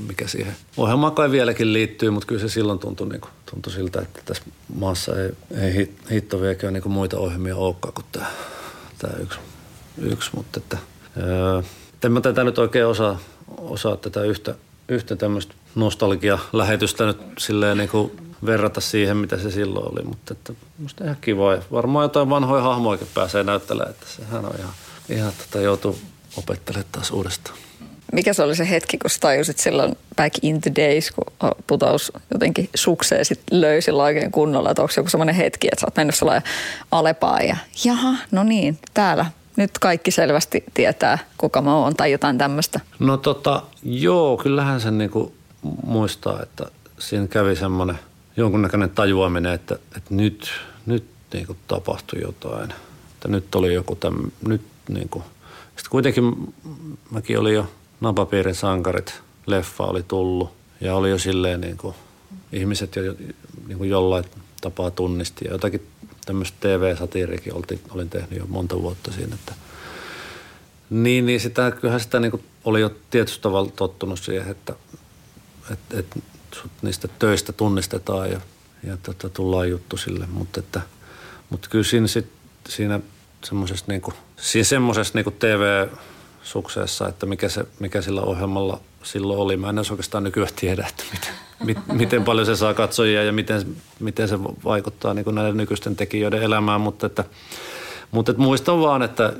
mikä 0.08 0.26
siihen 0.26 0.56
ohjelmaan 0.76 1.14
kai 1.14 1.30
vieläkin 1.30 1.72
liittyy, 1.72 2.10
mutta 2.10 2.26
kyllä 2.26 2.40
se 2.40 2.48
silloin 2.48 2.78
tuntui, 2.78 3.08
niin 3.08 3.20
kuin, 3.20 3.30
tuntui 3.50 3.72
siltä, 3.72 4.00
että 4.00 4.20
tässä 4.24 4.42
maassa 4.74 5.12
ei, 5.20 5.30
ei 5.60 5.94
hittoviekään 6.10 6.72
niin 6.72 6.90
muita 6.90 7.18
ohjelmia 7.18 7.56
olekaan 7.56 7.94
kuin 7.94 8.06
tämä, 8.12 8.26
tämä 8.98 9.12
yksi, 9.22 9.38
yksi. 9.98 10.30
mutta 10.34 10.60
että, 10.60 10.78
ää, 11.16 11.62
en 12.04 12.12
mä 12.12 12.20
tätä 12.20 12.44
nyt 12.44 12.58
oikein 12.58 12.86
osaa, 12.86 13.18
osaa 13.58 13.96
tätä 13.96 14.22
yhtä, 14.22 14.54
yhtä 14.88 15.16
tämmöistä 15.16 15.54
nostalgia-lähetystä 15.74 17.06
nyt 17.06 17.20
silleen 17.38 17.78
niin 17.78 17.88
kuin 17.88 18.12
verrata 18.46 18.80
siihen, 18.80 19.16
mitä 19.16 19.38
se 19.38 19.50
silloin 19.50 19.92
oli. 19.92 20.04
Mutta 20.04 20.32
että 20.32 20.52
musta 20.78 21.04
ihan 21.04 21.16
kiva. 21.20 21.54
Ja 21.54 21.62
varmaan 21.72 22.04
jotain 22.04 22.30
vanhoja 22.30 22.62
hahmoikin 22.62 23.08
pääsee 23.14 23.44
näyttelemään, 23.44 23.90
että 23.90 24.06
sehän 24.16 24.44
on 24.44 24.52
ihan, 24.58 24.72
ihan 25.08 25.32
tota, 25.38 25.60
joutuu 25.64 25.98
opettelemaan 26.36 26.88
taas 26.92 27.10
uudestaan. 27.10 27.58
Mikä 28.12 28.32
se 28.32 28.42
oli 28.42 28.56
se 28.56 28.70
hetki, 28.70 28.98
kun 28.98 29.10
tajusit 29.20 29.58
silloin 29.58 29.96
back 30.16 30.34
in 30.42 30.60
the 30.60 30.72
days, 30.76 31.10
kun 31.10 31.52
putaus 31.66 32.12
jotenkin 32.32 32.68
sukseen 32.74 33.24
sit 33.24 33.40
löi 33.50 33.82
sillä 33.82 34.02
oikein 34.02 34.32
kunnolla, 34.32 34.70
että 34.70 34.82
onko 34.82 34.94
joku 34.96 35.08
semmoinen 35.10 35.34
hetki, 35.34 35.68
että 35.72 35.80
sä 35.80 35.86
oot 35.86 35.96
mennyt 35.96 36.14
sellainen 36.14 36.50
alepaan 36.90 37.46
ja 37.46 37.56
jaha, 37.84 38.14
no 38.30 38.44
niin, 38.44 38.78
täällä 38.94 39.26
nyt 39.56 39.78
kaikki 39.78 40.10
selvästi 40.10 40.64
tietää, 40.74 41.18
kuka 41.38 41.62
mä 41.62 41.76
oon 41.76 41.94
tai 41.94 42.12
jotain 42.12 42.38
tämmöistä. 42.38 42.80
No 42.98 43.16
tota, 43.16 43.62
joo, 43.82 44.36
kyllähän 44.36 44.80
sen 44.80 44.98
niinku 44.98 45.34
muistaa, 45.62 46.42
että 46.42 46.70
siinä 46.98 47.26
kävi 47.26 47.56
semmoinen 47.56 47.98
jonkunnäköinen 48.36 48.90
tajuaminen, 48.90 49.52
että, 49.52 49.74
että 49.74 50.14
nyt, 50.14 50.50
nyt 50.86 51.04
niinku 51.32 51.56
tapahtui 51.68 52.20
jotain. 52.22 52.74
Että 53.14 53.28
nyt 53.28 53.54
oli 53.54 53.74
joku 53.74 53.96
täm, 53.96 54.30
nyt 54.46 54.62
niinku. 54.88 55.24
Sitten 55.76 55.90
kuitenkin 55.90 56.54
mäkin 57.10 57.38
oli 57.38 57.54
jo 57.54 57.70
Napapiirin 58.00 58.54
sankarit, 58.54 59.20
leffa 59.46 59.84
oli 59.84 60.02
tullut 60.02 60.52
ja 60.80 60.94
oli 60.94 61.10
jo 61.10 61.18
silleen 61.18 61.60
niinku, 61.60 61.94
ihmiset 62.52 62.96
jo 62.96 63.14
niinku 63.68 63.84
jollain 63.84 64.24
tapaa 64.60 64.90
tunnisti 64.90 65.44
ja 65.44 65.50
jotakin 65.50 65.86
tämmöistä 66.26 66.56
TV-satiirikin 66.60 67.54
olin, 67.54 67.80
olin 67.90 68.10
tehnyt 68.10 68.38
jo 68.38 68.46
monta 68.48 68.82
vuotta 68.82 69.12
siinä, 69.12 69.34
että 69.34 69.54
niin, 70.90 71.26
niin 71.26 71.40
sitä, 71.40 71.70
kyllähän 71.70 72.00
sitä 72.00 72.20
niin 72.20 72.44
oli 72.64 72.80
jo 72.80 72.90
tietysti 73.10 73.42
tavalla 73.42 73.70
tottunut 73.76 74.18
siihen, 74.18 74.50
että, 74.50 74.74
että, 75.70 75.98
että 75.98 76.20
sut 76.54 76.70
niistä 76.82 77.08
töistä 77.18 77.52
tunnistetaan 77.52 78.30
ja, 78.30 78.40
ja 78.82 78.96
tota, 79.02 79.28
tullaan 79.28 79.70
juttu 79.70 79.96
sille, 79.96 80.26
mutta, 80.32 80.80
mutta 81.50 81.68
kyllä 81.68 81.84
siinä, 81.84 82.06
sit, 82.06 82.26
siinä 82.68 83.00
semmoisessa 83.44 83.84
niin 83.88 84.00
kuin, 84.00 84.14
siinä 84.36 84.64
semmoisessa 84.64 85.18
niin 85.18 85.34
TV-sukseessa, 85.38 87.08
että 87.08 87.26
mikä, 87.26 87.48
se, 87.48 87.64
mikä 87.78 88.02
sillä 88.02 88.22
ohjelmalla 88.22 88.80
silloin 89.02 89.40
oli. 89.40 89.56
Mä 89.56 89.68
en 89.68 89.78
edes 89.78 89.90
oikeastaan 89.90 90.24
nykyään 90.24 90.50
tiedä, 90.56 90.86
että 90.88 91.04
miten, 91.12 91.34
mit, 91.64 91.78
miten 91.92 92.24
paljon 92.24 92.46
se 92.46 92.56
saa 92.56 92.74
katsojia 92.74 93.22
ja 93.22 93.32
miten, 93.32 93.76
miten 94.00 94.28
se 94.28 94.44
vaikuttaa 94.44 95.14
niin 95.14 95.24
kuin 95.24 95.34
näiden 95.34 95.56
nykyisten 95.56 95.96
tekijöiden 95.96 96.42
elämään, 96.42 96.80
mutta, 96.80 97.06
että, 97.06 97.24
mutta 98.10 98.32
että 98.32 98.42
muistan 98.42 98.80
vaan, 98.80 99.02
että 99.02 99.32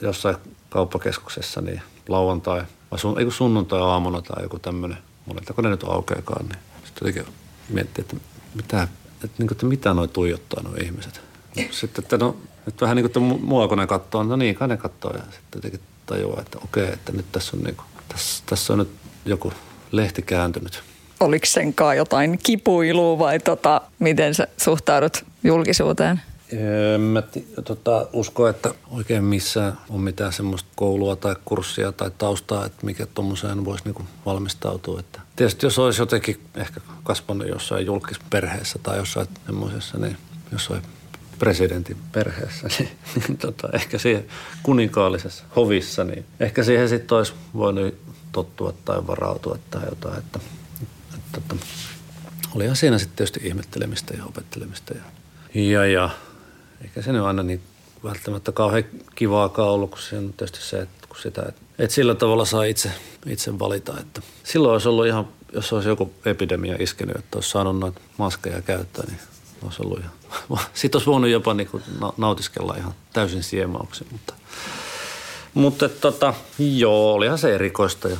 jossain 0.00 0.36
kauppakeskuksessa 0.70 1.60
niin 1.60 1.82
lauantai, 2.08 2.62
vai 2.90 2.98
sun, 2.98 3.16
sunnuntai-aamuna 3.32 4.22
tai 4.22 4.42
joku 4.42 4.58
tämmöinen, 4.58 4.98
monelta 5.26 5.62
ne 5.62 5.68
nyt 5.68 5.84
aukeakaan, 5.84 6.46
niin 6.46 6.58
sitten 6.84 7.08
jotenkin 7.08 7.34
miettii, 7.68 8.02
että 8.02 8.16
mitä, 8.54 8.82
että, 9.14 9.28
niin 9.38 9.48
kuin, 9.48 9.52
että 9.52 9.66
mitä 9.66 9.94
noi 9.94 10.08
tuijottaa 10.08 10.62
nuo 10.62 10.74
ihmiset. 10.82 11.20
Sitten, 11.70 12.02
että 12.02 12.18
no, 12.18 12.36
nyt 12.66 12.80
vähän 12.80 12.96
niin 12.96 13.10
kuin, 13.10 13.30
että 13.34 13.44
mua 13.44 13.68
kun 13.68 13.78
ne 13.78 13.86
katsoo, 13.86 14.22
no 14.22 14.36
niin, 14.36 14.54
kai 14.54 14.68
ne 14.68 14.76
katsoo 14.76 15.12
ja 15.12 15.22
sitten 15.22 15.58
jotenkin 15.58 15.80
tajuaa, 16.06 16.40
että 16.40 16.58
okei, 16.64 16.92
että 16.92 17.12
nyt 17.12 17.26
tässä 17.32 17.56
on, 17.56 17.62
niin 17.62 17.76
kuin, 17.76 17.86
tässä, 18.08 18.42
tässä 18.46 18.72
on 18.72 18.78
nyt 18.78 18.88
joku 19.24 19.52
lehti 19.92 20.22
kääntynyt. 20.22 20.82
Oliko 21.20 21.46
senkaan 21.46 21.96
jotain 21.96 22.38
kipuilua 22.42 23.18
vai 23.18 23.38
tota, 23.38 23.80
miten 23.98 24.34
sä 24.34 24.48
suhtaudut 24.56 25.24
julkisuuteen? 25.44 26.22
En 26.52 27.00
mä 27.00 27.22
t- 27.22 27.64
tota, 27.64 28.06
usko, 28.12 28.48
että 28.48 28.74
oikein 28.90 29.24
missään 29.24 29.78
on 29.88 30.00
mitään 30.00 30.32
semmoista 30.32 30.68
koulua 30.76 31.16
tai 31.16 31.36
kurssia 31.44 31.92
tai 31.92 32.10
taustaa, 32.18 32.66
että 32.66 32.86
mikä 32.86 33.06
tuommoiseen 33.06 33.64
voisi 33.64 33.84
niinku 33.84 34.02
valmistautua. 34.26 35.00
Että 35.00 35.20
tietysti 35.36 35.66
jos 35.66 35.78
olisi 35.78 36.02
jotenkin 36.02 36.40
ehkä 36.54 36.80
kasvanut 37.02 37.48
jossain 37.48 37.86
julkisperheessä 37.86 38.78
tai 38.82 38.96
jossain 38.98 39.28
semmoisessa, 39.46 39.98
niin 39.98 40.16
jossain 40.52 40.82
presidentin 41.38 41.96
perheessä, 42.12 42.68
niin, 42.78 42.90
niin 43.14 43.38
tota, 43.38 43.68
ehkä 43.72 43.98
siihen 43.98 44.24
kuninkaallisessa 44.62 45.44
hovissa, 45.56 46.04
niin 46.04 46.24
ehkä 46.40 46.62
siihen 46.62 46.88
sitten 46.88 47.18
olisi 47.18 47.32
voinut 47.54 47.94
tottua 48.32 48.74
tai 48.84 49.06
varautua 49.06 49.58
tai 49.70 49.82
jotain. 49.88 50.18
Että, 50.18 50.40
että, 51.14 51.38
että 51.38 51.54
olihan 52.54 52.76
siinä 52.76 52.98
sitten 52.98 53.16
tietysti 53.16 53.40
ihmettelemistä 53.44 54.14
ja 54.14 54.24
opettelemista. 54.24 54.94
Ja, 54.94 55.02
ja, 55.54 55.86
ja 55.86 56.10
eikä 56.82 57.02
se 57.02 57.12
nyt 57.12 57.22
aina 57.22 57.42
niin 57.42 57.62
välttämättä 58.04 58.52
kauhean 58.52 58.84
kivaakaan 59.14 59.68
ollut, 59.68 59.90
kun 59.90 59.98
se 59.98 60.18
on 60.18 60.34
tietysti 60.36 60.66
se, 60.66 60.80
että 60.80 61.06
kun 61.08 61.16
sitä, 61.22 61.42
että, 61.48 61.62
että 61.78 61.94
sillä 61.94 62.14
tavalla 62.14 62.44
saa 62.44 62.64
itse, 62.64 62.90
itse 63.26 63.58
valita. 63.58 64.00
Että 64.00 64.22
silloin 64.44 64.72
olisi 64.72 64.88
ollut 64.88 65.06
ihan, 65.06 65.28
jos 65.52 65.72
olisi 65.72 65.88
joku 65.88 66.12
epidemia 66.24 66.76
iskenyt, 66.78 67.16
että 67.16 67.36
olisi 67.36 67.50
saanut 67.50 67.78
noita 67.78 68.00
maskeja 68.18 68.62
käyttää, 68.62 69.04
niin 69.06 69.18
olisi 69.62 69.82
ollut 69.82 69.98
ihan, 69.98 70.12
sitten 70.74 70.98
olisi 70.98 71.10
voinut 71.10 71.30
jopa 71.30 71.54
niin 71.54 71.68
kuin 71.68 71.82
nautiskella 72.16 72.74
ihan 72.76 72.94
täysin 73.12 73.42
siemauksen, 73.42 74.06
mutta, 74.10 74.34
mutta 75.54 75.88
tota, 75.88 76.34
joo, 76.58 77.12
olihan 77.12 77.38
se 77.38 77.54
erikoista 77.54 78.08
ja, 78.08 78.16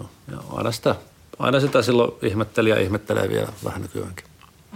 joo, 0.00 0.10
ja 0.30 0.38
aina, 0.52 0.72
sitä, 0.72 0.94
aina 1.38 1.60
sitä 1.60 1.82
silloin 1.82 2.12
ihmetteli 2.22 2.70
ja 2.70 2.80
ihmettelee 2.80 3.28
vielä 3.28 3.48
vähän 3.64 3.82
nykyäänkin. 3.82 4.24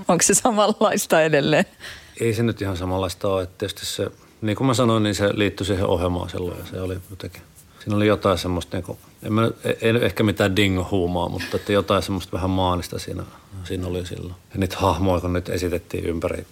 Onko 0.09 0.23
se 0.23 0.35
samanlaista 0.35 1.23
edelleen? 1.23 1.65
Ei 2.21 2.35
se 2.35 2.43
nyt 2.43 2.63
ihan 2.63 2.77
samanlaista 2.77 3.29
ole. 3.29 3.43
Että 3.43 3.59
tietysti 3.59 3.87
se, 3.87 4.11
niin 4.41 4.57
kuin 4.57 4.67
mä 4.67 4.75
sanoin, 4.75 5.03
niin 5.03 5.15
se 5.15 5.31
liittyi 5.39 5.67
siihen 5.67 5.87
ohjelmaan 5.87 6.31
silloin 6.31 6.59
ja 6.59 6.67
se 6.67 6.81
oli 6.81 6.97
jotenkin, 7.11 7.43
siinä 7.79 7.97
oli 7.97 8.07
jotain 8.07 8.39
semmoista, 8.39 8.77
niin 8.77 8.85
kuin, 8.85 8.99
en 9.23 9.33
mä, 9.33 9.51
ei 9.65 9.91
ehkä 10.03 10.23
mitään 10.23 10.57
dingo-huumaa, 10.57 11.29
mutta 11.29 11.57
että 11.57 11.73
jotain 11.73 12.03
semmoista 12.03 12.33
vähän 12.33 12.51
maanista 12.51 12.99
siinä, 12.99 13.23
siinä 13.65 13.87
oli 13.87 14.07
silloin. 14.07 14.35
Ja 14.53 14.61
niitä 14.61 14.77
hahmoja, 14.79 15.21
kun 15.21 15.33
nyt 15.33 15.49
esitettiin 15.49 16.05
ympäri 16.05 16.47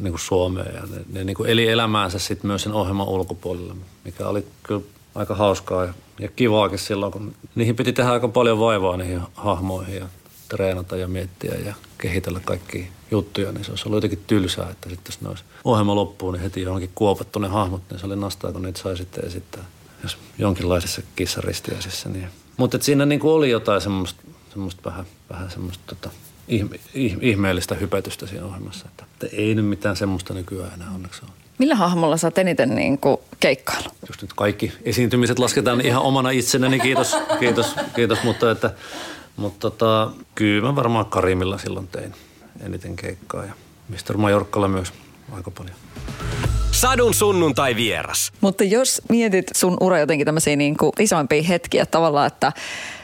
niin 0.00 0.12
kuin 0.12 0.20
Suomea 0.20 0.64
ja 0.64 0.82
ne, 0.90 1.04
ne 1.12 1.24
niin 1.24 1.36
kuin 1.36 1.50
eli 1.50 1.68
elämäänsä 1.68 2.18
sitten 2.18 2.46
myös 2.46 2.62
sen 2.62 2.72
ohjelman 2.72 3.08
ulkopuolella, 3.08 3.76
mikä 4.04 4.28
oli 4.28 4.46
kyllä 4.62 4.82
aika 5.14 5.34
hauskaa 5.34 5.84
ja, 5.84 5.94
ja 6.20 6.28
kivaakin 6.28 6.78
silloin, 6.78 7.12
kun 7.12 7.34
niihin 7.54 7.76
piti 7.76 7.92
tehdä 7.92 8.10
aika 8.10 8.28
paljon 8.28 8.58
vaivaa 8.58 8.96
niihin 8.96 9.20
hahmoihin 9.34 9.96
ja 9.96 10.06
treenata 10.52 10.96
ja 10.96 11.08
miettiä 11.08 11.54
ja 11.54 11.74
kehitellä 11.98 12.40
kaikki 12.44 12.88
juttuja, 13.10 13.52
niin 13.52 13.64
se 13.64 13.72
olisi 13.72 13.88
ollut 13.88 13.96
jotenkin 13.96 14.24
tylsää, 14.26 14.70
että 14.70 14.88
sitten 14.88 15.12
jos 15.12 15.20
ne 15.20 15.28
olisi 15.28 15.44
ohjelma 15.64 15.94
loppuun, 15.94 16.34
niin 16.34 16.42
heti 16.42 16.62
johonkin 16.62 16.90
kuopattu 16.94 17.38
ne 17.38 17.48
hahmot, 17.48 17.82
niin 17.90 18.00
se 18.00 18.06
oli 18.06 18.16
nastaa, 18.16 18.52
kun 18.52 18.62
niitä 18.62 18.80
sai 18.80 18.96
sitten 18.96 19.26
esittää, 19.26 19.64
jos 20.02 20.18
jonkinlaisessa 20.38 21.02
kissaristiäisessä. 21.16 22.08
Niin. 22.08 22.28
Mutta 22.56 22.78
siinä 22.80 23.06
niin 23.06 23.20
kuin 23.20 23.32
oli 23.32 23.50
jotain 23.50 23.80
semmoista, 23.80 24.22
semmoista 24.50 24.82
vähän, 24.84 25.06
vähän 25.30 25.50
semmoista 25.50 25.84
tota, 25.86 26.10
ihme, 26.48 26.80
ihmeellistä 27.20 27.74
hypetystä 27.74 28.26
siinä 28.26 28.46
ohjelmassa, 28.46 28.86
että, 28.88 29.04
että 29.12 29.36
ei 29.36 29.54
nyt 29.54 29.66
mitään 29.66 29.96
semmoista 29.96 30.34
nykyään 30.34 30.72
enää 30.74 30.90
onneksi 30.94 31.20
ole. 31.22 31.32
Millä 31.58 31.74
hahmolla 31.74 32.16
sä 32.16 32.26
oot 32.26 32.38
eniten 32.38 32.74
niin 32.74 32.98
kuin 32.98 33.16
keikkailu? 33.40 33.88
Jos 34.08 34.22
nyt 34.22 34.32
kaikki 34.32 34.72
esiintymiset 34.84 35.38
lasketaan 35.38 35.80
ihan 35.80 36.02
omana 36.02 36.30
itsenäni, 36.30 36.70
niin 36.70 36.82
kiitos, 36.82 37.16
kiitos, 37.40 37.74
kiitos 37.94 38.18
mutta 38.24 38.50
että 38.50 38.70
mutta 39.36 39.70
tota, 39.70 40.10
kyllä 40.34 40.68
mä 40.68 40.76
varmaan 40.76 41.06
Karimilla 41.06 41.58
silloin 41.58 41.88
tein 41.88 42.14
eniten 42.60 42.96
keikkaa 42.96 43.44
ja 43.44 43.52
Mr. 43.88 44.16
Majorkkalla 44.16 44.68
myös 44.68 44.92
aika 45.32 45.50
paljon. 45.50 45.76
Sadun 46.70 47.14
sunnuntai 47.14 47.76
vieras. 47.76 48.32
Mutta 48.40 48.64
jos 48.64 49.02
mietit 49.08 49.46
sun 49.54 49.76
ura 49.80 49.98
jotenkin 49.98 50.24
tämmöisiä 50.24 50.56
niin 50.56 50.76
kuin 50.76 50.92
isoimpia 50.98 51.42
hetkiä 51.42 51.86
tavallaan, 51.86 52.26
että 52.26 52.52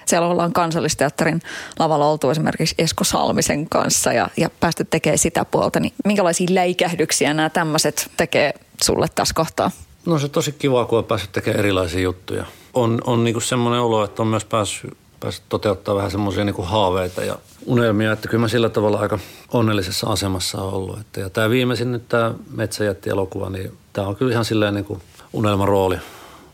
siellä 0.07 0.29
ollaan 0.29 0.53
kansallisteatterin 0.53 1.43
lavalla 1.79 2.07
oltu 2.07 2.31
esimerkiksi 2.31 2.75
Esko 2.79 3.05
Salmisen 3.05 3.69
kanssa 3.69 4.12
ja, 4.12 4.29
ja 4.37 4.51
päästy 4.61 4.85
tekemään 4.85 5.19
sitä 5.19 5.45
puolta, 5.45 5.81
niin 5.81 5.93
minkälaisia 6.05 6.47
läikähdyksiä 6.51 7.35
nämä 7.35 7.51
tämmöiset 7.51 8.11
tekee 8.17 8.55
sulle 8.83 9.07
tässä 9.14 9.35
kohtaa? 9.35 9.71
No 10.07 10.19
se 10.19 10.29
tosi 10.29 10.53
kiva, 10.53 10.85
kun 10.85 10.99
on 10.99 11.05
päässyt 11.05 11.33
tekemään 11.33 11.59
erilaisia 11.59 12.01
juttuja. 12.01 12.45
On, 12.75 12.99
on 13.07 13.25
niinku 13.25 13.41
semmoinen 13.41 13.81
olo, 13.81 14.05
että 14.05 14.23
on 14.23 14.29
myös 14.29 14.45
päässyt 14.45 14.97
päässyt 15.20 15.44
toteuttaa 15.48 15.94
vähän 15.94 16.11
semmoisia 16.11 16.44
niin 16.44 16.54
haaveita 16.62 17.24
ja 17.24 17.38
unelmia, 17.66 18.12
että 18.12 18.28
kyllä 18.28 18.40
mä 18.40 18.48
sillä 18.48 18.68
tavalla 18.68 18.98
aika 18.98 19.18
onnellisessa 19.52 20.07
asemassa 20.07 20.62
on 20.62 20.72
ollut. 20.72 21.00
Että, 21.00 21.20
ja 21.20 21.31
tämä 21.31 21.50
viimeisin 21.50 21.92
nyt 21.92 22.09
tämä 22.09 22.35
Metsäjätti-elokuva, 22.50 23.50
niin 23.50 23.72
tämä 23.92 24.09
on 24.09 24.16
kyllä 24.16 24.33
ihan 24.33 24.44
silleen 24.44 24.74
niin 24.74 24.85
kuin 24.85 25.02
unelmarooli. 25.33 25.96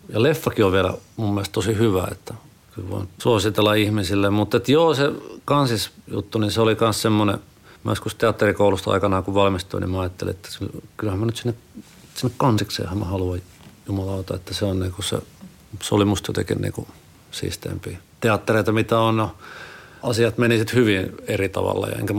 Ja 0.08 0.22
leffakin 0.22 0.64
on 0.64 0.72
vielä 0.72 0.94
mun 1.16 1.34
mielestä 1.34 1.52
tosi 1.52 1.78
hyvä, 1.78 2.08
että 2.12 2.34
kyllä 2.74 2.90
voin 2.90 3.08
suositella 3.18 3.74
ihmisille. 3.74 4.30
Mutta 4.30 4.56
että 4.56 4.72
joo, 4.72 4.94
se 4.94 5.12
kansis 5.44 5.90
juttu, 6.06 6.38
niin 6.38 6.50
se 6.50 6.60
oli 6.60 6.76
myös 6.80 7.02
semmoinen, 7.02 7.38
mä 7.84 7.90
joskus 7.90 8.14
teatterikoulusta 8.14 8.90
aikanaan 8.90 9.24
kun 9.24 9.34
valmistuin, 9.34 9.80
niin 9.80 9.90
mä 9.90 10.00
ajattelin, 10.00 10.30
että 10.30 10.48
kyllähän 10.96 11.20
mä 11.20 11.26
nyt 11.26 11.36
sinne, 11.36 11.54
sinne 12.14 12.34
kansikseen 12.36 12.98
mä 12.98 13.04
haluan 13.04 13.42
jumalauta, 13.86 14.34
että 14.34 14.54
se 14.54 14.64
on 14.64 14.80
niin 14.80 14.92
kuin 14.92 15.04
se, 15.04 15.18
se 15.82 15.94
oli 15.94 16.04
musta 16.04 16.30
jotenkin 16.30 16.60
niin 16.60 16.72
kuin 16.72 16.86
siisteempiä 17.34 17.98
teattereita, 18.20 18.72
mitä 18.72 18.98
on. 18.98 19.16
No, 19.16 19.36
asiat 20.02 20.38
meni 20.38 20.58
sitten 20.58 20.76
hyvin 20.76 21.12
eri 21.26 21.48
tavalla 21.48 21.88
ja 21.88 21.96
enkä 21.96 22.14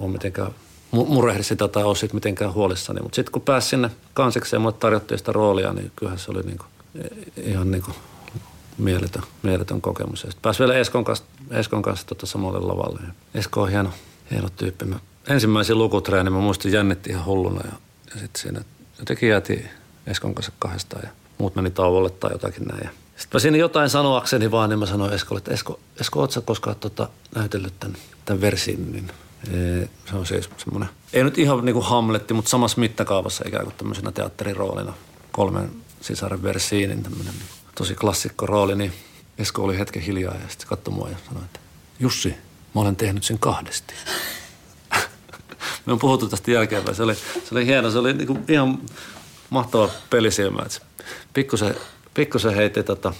ole 0.00 0.12
mitenkään 0.12 0.50
murehdi 0.90 1.42
sitä 1.42 1.68
tai 1.68 1.84
ole 1.84 1.96
sitten 1.96 2.16
mitenkään 2.16 2.54
huolissani. 2.54 3.00
Mutta 3.02 3.16
sitten 3.16 3.32
kun 3.32 3.42
pääsin 3.42 3.70
sinne 3.70 3.90
kansikseen 4.14 4.62
ja 4.62 4.72
tarjottiin 4.72 5.18
sitä 5.18 5.32
roolia, 5.32 5.72
niin 5.72 5.92
kyllähän 5.96 6.18
se 6.18 6.30
oli 6.30 6.42
niinku, 6.42 6.64
ihan 7.36 7.70
niinku 7.70 7.90
mieletön, 8.78 9.22
mieletön 9.42 9.80
kokemus. 9.80 10.24
Ja 10.24 10.30
sitten 10.30 10.54
vielä 10.58 10.74
Eskon 10.74 11.04
kanssa, 11.04 11.24
Eskon 11.50 11.82
kanssa 11.82 12.06
tota 12.06 12.26
samalle 12.26 12.60
lavalle. 12.60 13.00
Ja 13.06 13.40
Esko 13.40 13.62
on 13.62 13.68
hieno, 13.68 13.90
hieno 14.30 14.48
tyyppi. 14.56 14.84
Mä 14.84 14.98
ensimmäisen 15.28 15.78
lukutreeni 15.78 16.30
mä 16.30 16.38
muistin 16.38 16.72
jännitti 16.72 17.10
ihan 17.10 17.24
hulluna 17.24 17.60
ja, 17.64 17.72
ja 18.14 18.20
sitten 18.20 18.42
siinä 18.42 18.60
jotenkin 18.98 19.28
jäätiin 19.28 19.68
Eskon 20.06 20.34
kanssa 20.34 20.52
kahdestaan 20.58 21.02
ja 21.04 21.10
muut 21.38 21.54
meni 21.54 21.70
tauolle 21.70 22.10
tai 22.10 22.32
jotakin 22.32 22.64
näin. 22.64 22.90
Sitten 23.16 23.36
mä 23.36 23.40
siinä 23.40 23.56
jotain 23.56 23.90
sanoakseni 23.90 24.50
vaan, 24.50 24.70
niin 24.70 24.78
mä 24.78 24.86
sanoin 24.86 25.12
Eskolle, 25.12 25.38
että 25.38 25.54
Esko, 25.54 25.80
Esko 26.00 26.20
ootko 26.20 26.32
sä 26.32 26.40
koskaan 26.40 26.76
tota, 26.76 27.08
näytellyt 27.34 27.80
tämän, 27.80 27.96
tämän 28.24 28.40
versin, 28.40 28.92
niin 28.92 29.10
ee, 29.52 29.88
se 30.10 30.16
on 30.16 30.26
siis 30.26 30.50
semmoinen, 30.56 30.88
ei 31.12 31.24
nyt 31.24 31.38
ihan 31.38 31.64
niin 31.64 31.74
kuin 31.74 31.86
Hamletti, 31.86 32.34
mutta 32.34 32.48
samassa 32.50 32.80
mittakaavassa 32.80 33.44
ikään 33.46 33.64
kuin 33.64 33.74
tämmöisenä 33.76 34.12
teatteriroolina, 34.12 34.92
kolmen 35.32 35.70
sisaren 36.00 36.42
versiin, 36.42 36.90
niin 36.90 37.02
tämmöinen 37.02 37.34
niin 37.34 37.48
tosi 37.74 37.94
klassikko 37.94 38.46
rooli, 38.46 38.76
niin 38.76 38.92
Esko 39.38 39.62
oli 39.62 39.78
hetken 39.78 40.02
hiljaa 40.02 40.34
ja 40.34 40.48
sitten 40.48 40.68
katsoi 40.68 40.94
mua 40.94 41.08
ja 41.08 41.16
sanoi, 41.28 41.44
että 41.44 41.60
Jussi, 42.00 42.34
mä 42.74 42.80
olen 42.80 42.96
tehnyt 42.96 43.24
sen 43.24 43.38
kahdesti. 43.38 43.94
Me 45.86 45.92
on 45.92 45.98
puhuttu 45.98 46.28
tästä 46.28 46.50
jälkeenpäin. 46.50 46.96
Se 46.96 47.02
oli, 47.02 47.14
se 47.14 47.48
oli 47.52 47.66
hieno, 47.66 47.90
se 47.90 47.98
oli 47.98 48.12
niin 48.12 48.26
kuin 48.26 48.44
ihan 48.48 48.78
mahtava 49.50 49.88
pelisilmä. 50.10 50.66
Pikkusen, 51.34 51.74
pikkusen 52.14 52.54
heitti 52.54 52.82
tota 52.82 53.12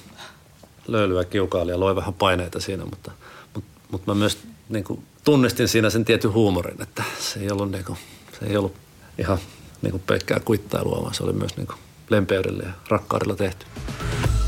löylyä 0.87 1.25
kiukaali 1.25 1.71
ja 1.71 1.81
loi 1.81 1.97
vähän 1.97 2.15
paineita 2.15 2.61
siinä, 2.61 2.85
mutta, 2.85 3.11
mutta, 3.55 3.71
mutta 3.91 4.11
mä 4.11 4.19
myös 4.19 4.39
niin 4.69 4.85
kuin 4.85 5.05
tunnistin 5.25 5.69
siinä 5.69 5.91
sen 5.91 6.05
tietyn 6.05 6.33
huumorin, 6.33 6.83
että 6.83 7.03
se 7.19 7.41
ei 7.41 7.51
ollut, 7.51 7.71
niin 7.71 7.85
kuin, 7.85 7.99
se 8.41 8.47
ei 8.47 8.57
ollut 8.57 8.75
ihan 9.19 9.39
niin 9.83 9.91
kuin 9.91 10.03
pelkkää 10.07 10.41
kuittailua, 10.41 11.03
vaan 11.03 11.15
se 11.15 11.25
oli 11.25 11.33
myös 11.33 11.57
niin 11.57 11.67
kuin 11.67 11.79
lempeydellä 12.11 12.63
ja 12.63 12.73
rakkaudella 12.89 13.37
tehty. 13.37 13.67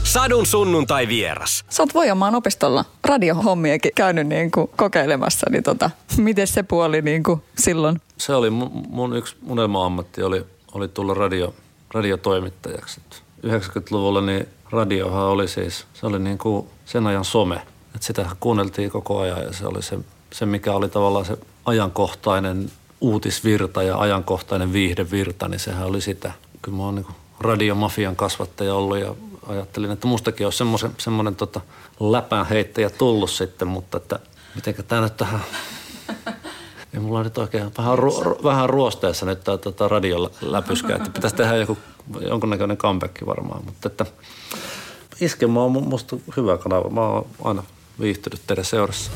Sadun 0.04 0.46
sunnuntai 0.46 1.08
vieras. 1.08 1.64
Sä 1.68 1.82
oot 1.82 1.94
Voijamaan 1.94 2.34
opistolla 2.34 2.84
radiohommiakin 3.04 3.92
käynyt 3.94 4.26
niin 4.26 4.50
kuin 4.50 4.70
kokeilemassa, 4.76 5.46
niin 5.50 5.62
tota, 5.62 5.90
miten 6.16 6.46
se 6.46 6.62
puoli 6.62 7.02
niin 7.02 7.22
kuin 7.22 7.42
silloin? 7.58 8.00
Se 8.18 8.34
oli 8.34 8.50
mun, 8.50 8.86
mun 8.88 9.16
yksi 9.16 9.36
unelma-ammatti, 9.46 10.22
oli, 10.22 10.44
oli 10.72 10.88
tulla 10.88 11.14
radio, 11.14 11.54
radiotoimittajaksi. 11.90 13.00
90-luvulla 13.46 14.20
niin 14.20 14.48
radiohan 14.70 15.24
oli 15.24 15.48
siis, 15.48 15.86
se 15.94 16.06
oli 16.06 16.18
niin 16.18 16.38
kuin 16.38 16.68
sen 16.84 17.06
ajan 17.06 17.24
some. 17.24 17.62
Et 17.94 18.02
sitä 18.02 18.26
kuunneltiin 18.40 18.90
koko 18.90 19.20
ajan 19.20 19.42
ja 19.42 19.52
se 19.52 19.66
oli 19.66 19.82
se, 19.82 19.98
se, 20.32 20.46
mikä 20.46 20.72
oli 20.72 20.88
tavallaan 20.88 21.24
se 21.24 21.38
ajankohtainen 21.64 22.70
uutisvirta 23.00 23.82
ja 23.82 23.98
ajankohtainen 23.98 24.72
viihdevirta, 24.72 25.48
niin 25.48 25.60
sehän 25.60 25.86
oli 25.86 26.00
sitä. 26.00 26.32
Kyllä 26.62 26.76
mä 26.76 26.82
oon 26.82 26.94
niin 26.94 27.06
radiomafian 27.40 28.16
kasvattaja 28.16 28.74
ollut 28.74 28.98
ja 28.98 29.14
ajattelin, 29.46 29.90
että 29.90 30.06
mustakin 30.06 30.46
olisi 30.46 30.58
semmoinen, 30.58 30.92
semmoinen 30.98 31.36
tota 31.36 31.60
läpänheittäjä 32.00 32.90
tullut 32.90 33.30
sitten, 33.30 33.68
mutta 33.68 33.96
että 33.96 34.18
mitenkä 34.54 34.82
tämä 34.82 35.00
nyt 35.00 35.16
tähän... 35.16 35.40
Ja 36.92 37.00
mulla 37.00 37.18
on 37.18 37.24
nyt 37.24 37.38
oikein 37.38 37.70
vähän, 37.78 37.98
ru, 37.98 38.22
ru, 38.22 38.38
vähän 38.44 38.70
ruosteessa 38.70 39.26
nyt 39.26 39.44
tämä 39.44 39.58
tota 39.58 39.88
radioläpyskä, 39.88 40.96
että 40.96 41.10
pitäisi 41.10 41.36
tehdä 41.36 41.56
joku, 41.56 41.78
jonkunnäköinen 42.20 42.76
comeback 42.76 43.26
varmaan, 43.26 43.64
mutta 43.64 43.88
että 43.88 44.06
Iskemä 45.20 45.62
on 45.62 45.72
musta 45.72 46.16
hyvä 46.36 46.58
kanava. 46.58 46.90
Mä 46.90 47.00
oon 47.00 47.26
aina 47.44 47.62
viihtynyt 48.00 48.40
teidän 48.46 48.64
seurassa. 48.64 49.10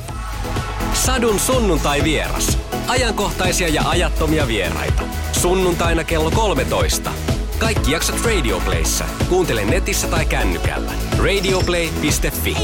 Sadun 0.94 1.40
sunnuntai 1.40 2.05
vieras. 2.05 2.59
Ajankohtaisia 2.88 3.68
ja 3.68 3.83
ajattomia 3.88 4.46
vieraita. 4.46 5.03
Sunnuntaina 5.33 6.05
kello 6.05 6.31
13. 6.31 7.11
Kaikki 7.59 7.92
jaksot 7.92 8.24
Radioplayssa. 8.24 9.05
Kuuntele 9.29 9.64
netissä 9.64 10.09
tai 10.09 10.26
kännykällä. 10.26 10.92
Radioplay.fi. 11.18 12.57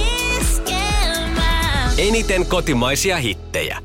Eniten 1.99 2.47
kotimaisia 2.47 3.17
hittejä. 3.17 3.83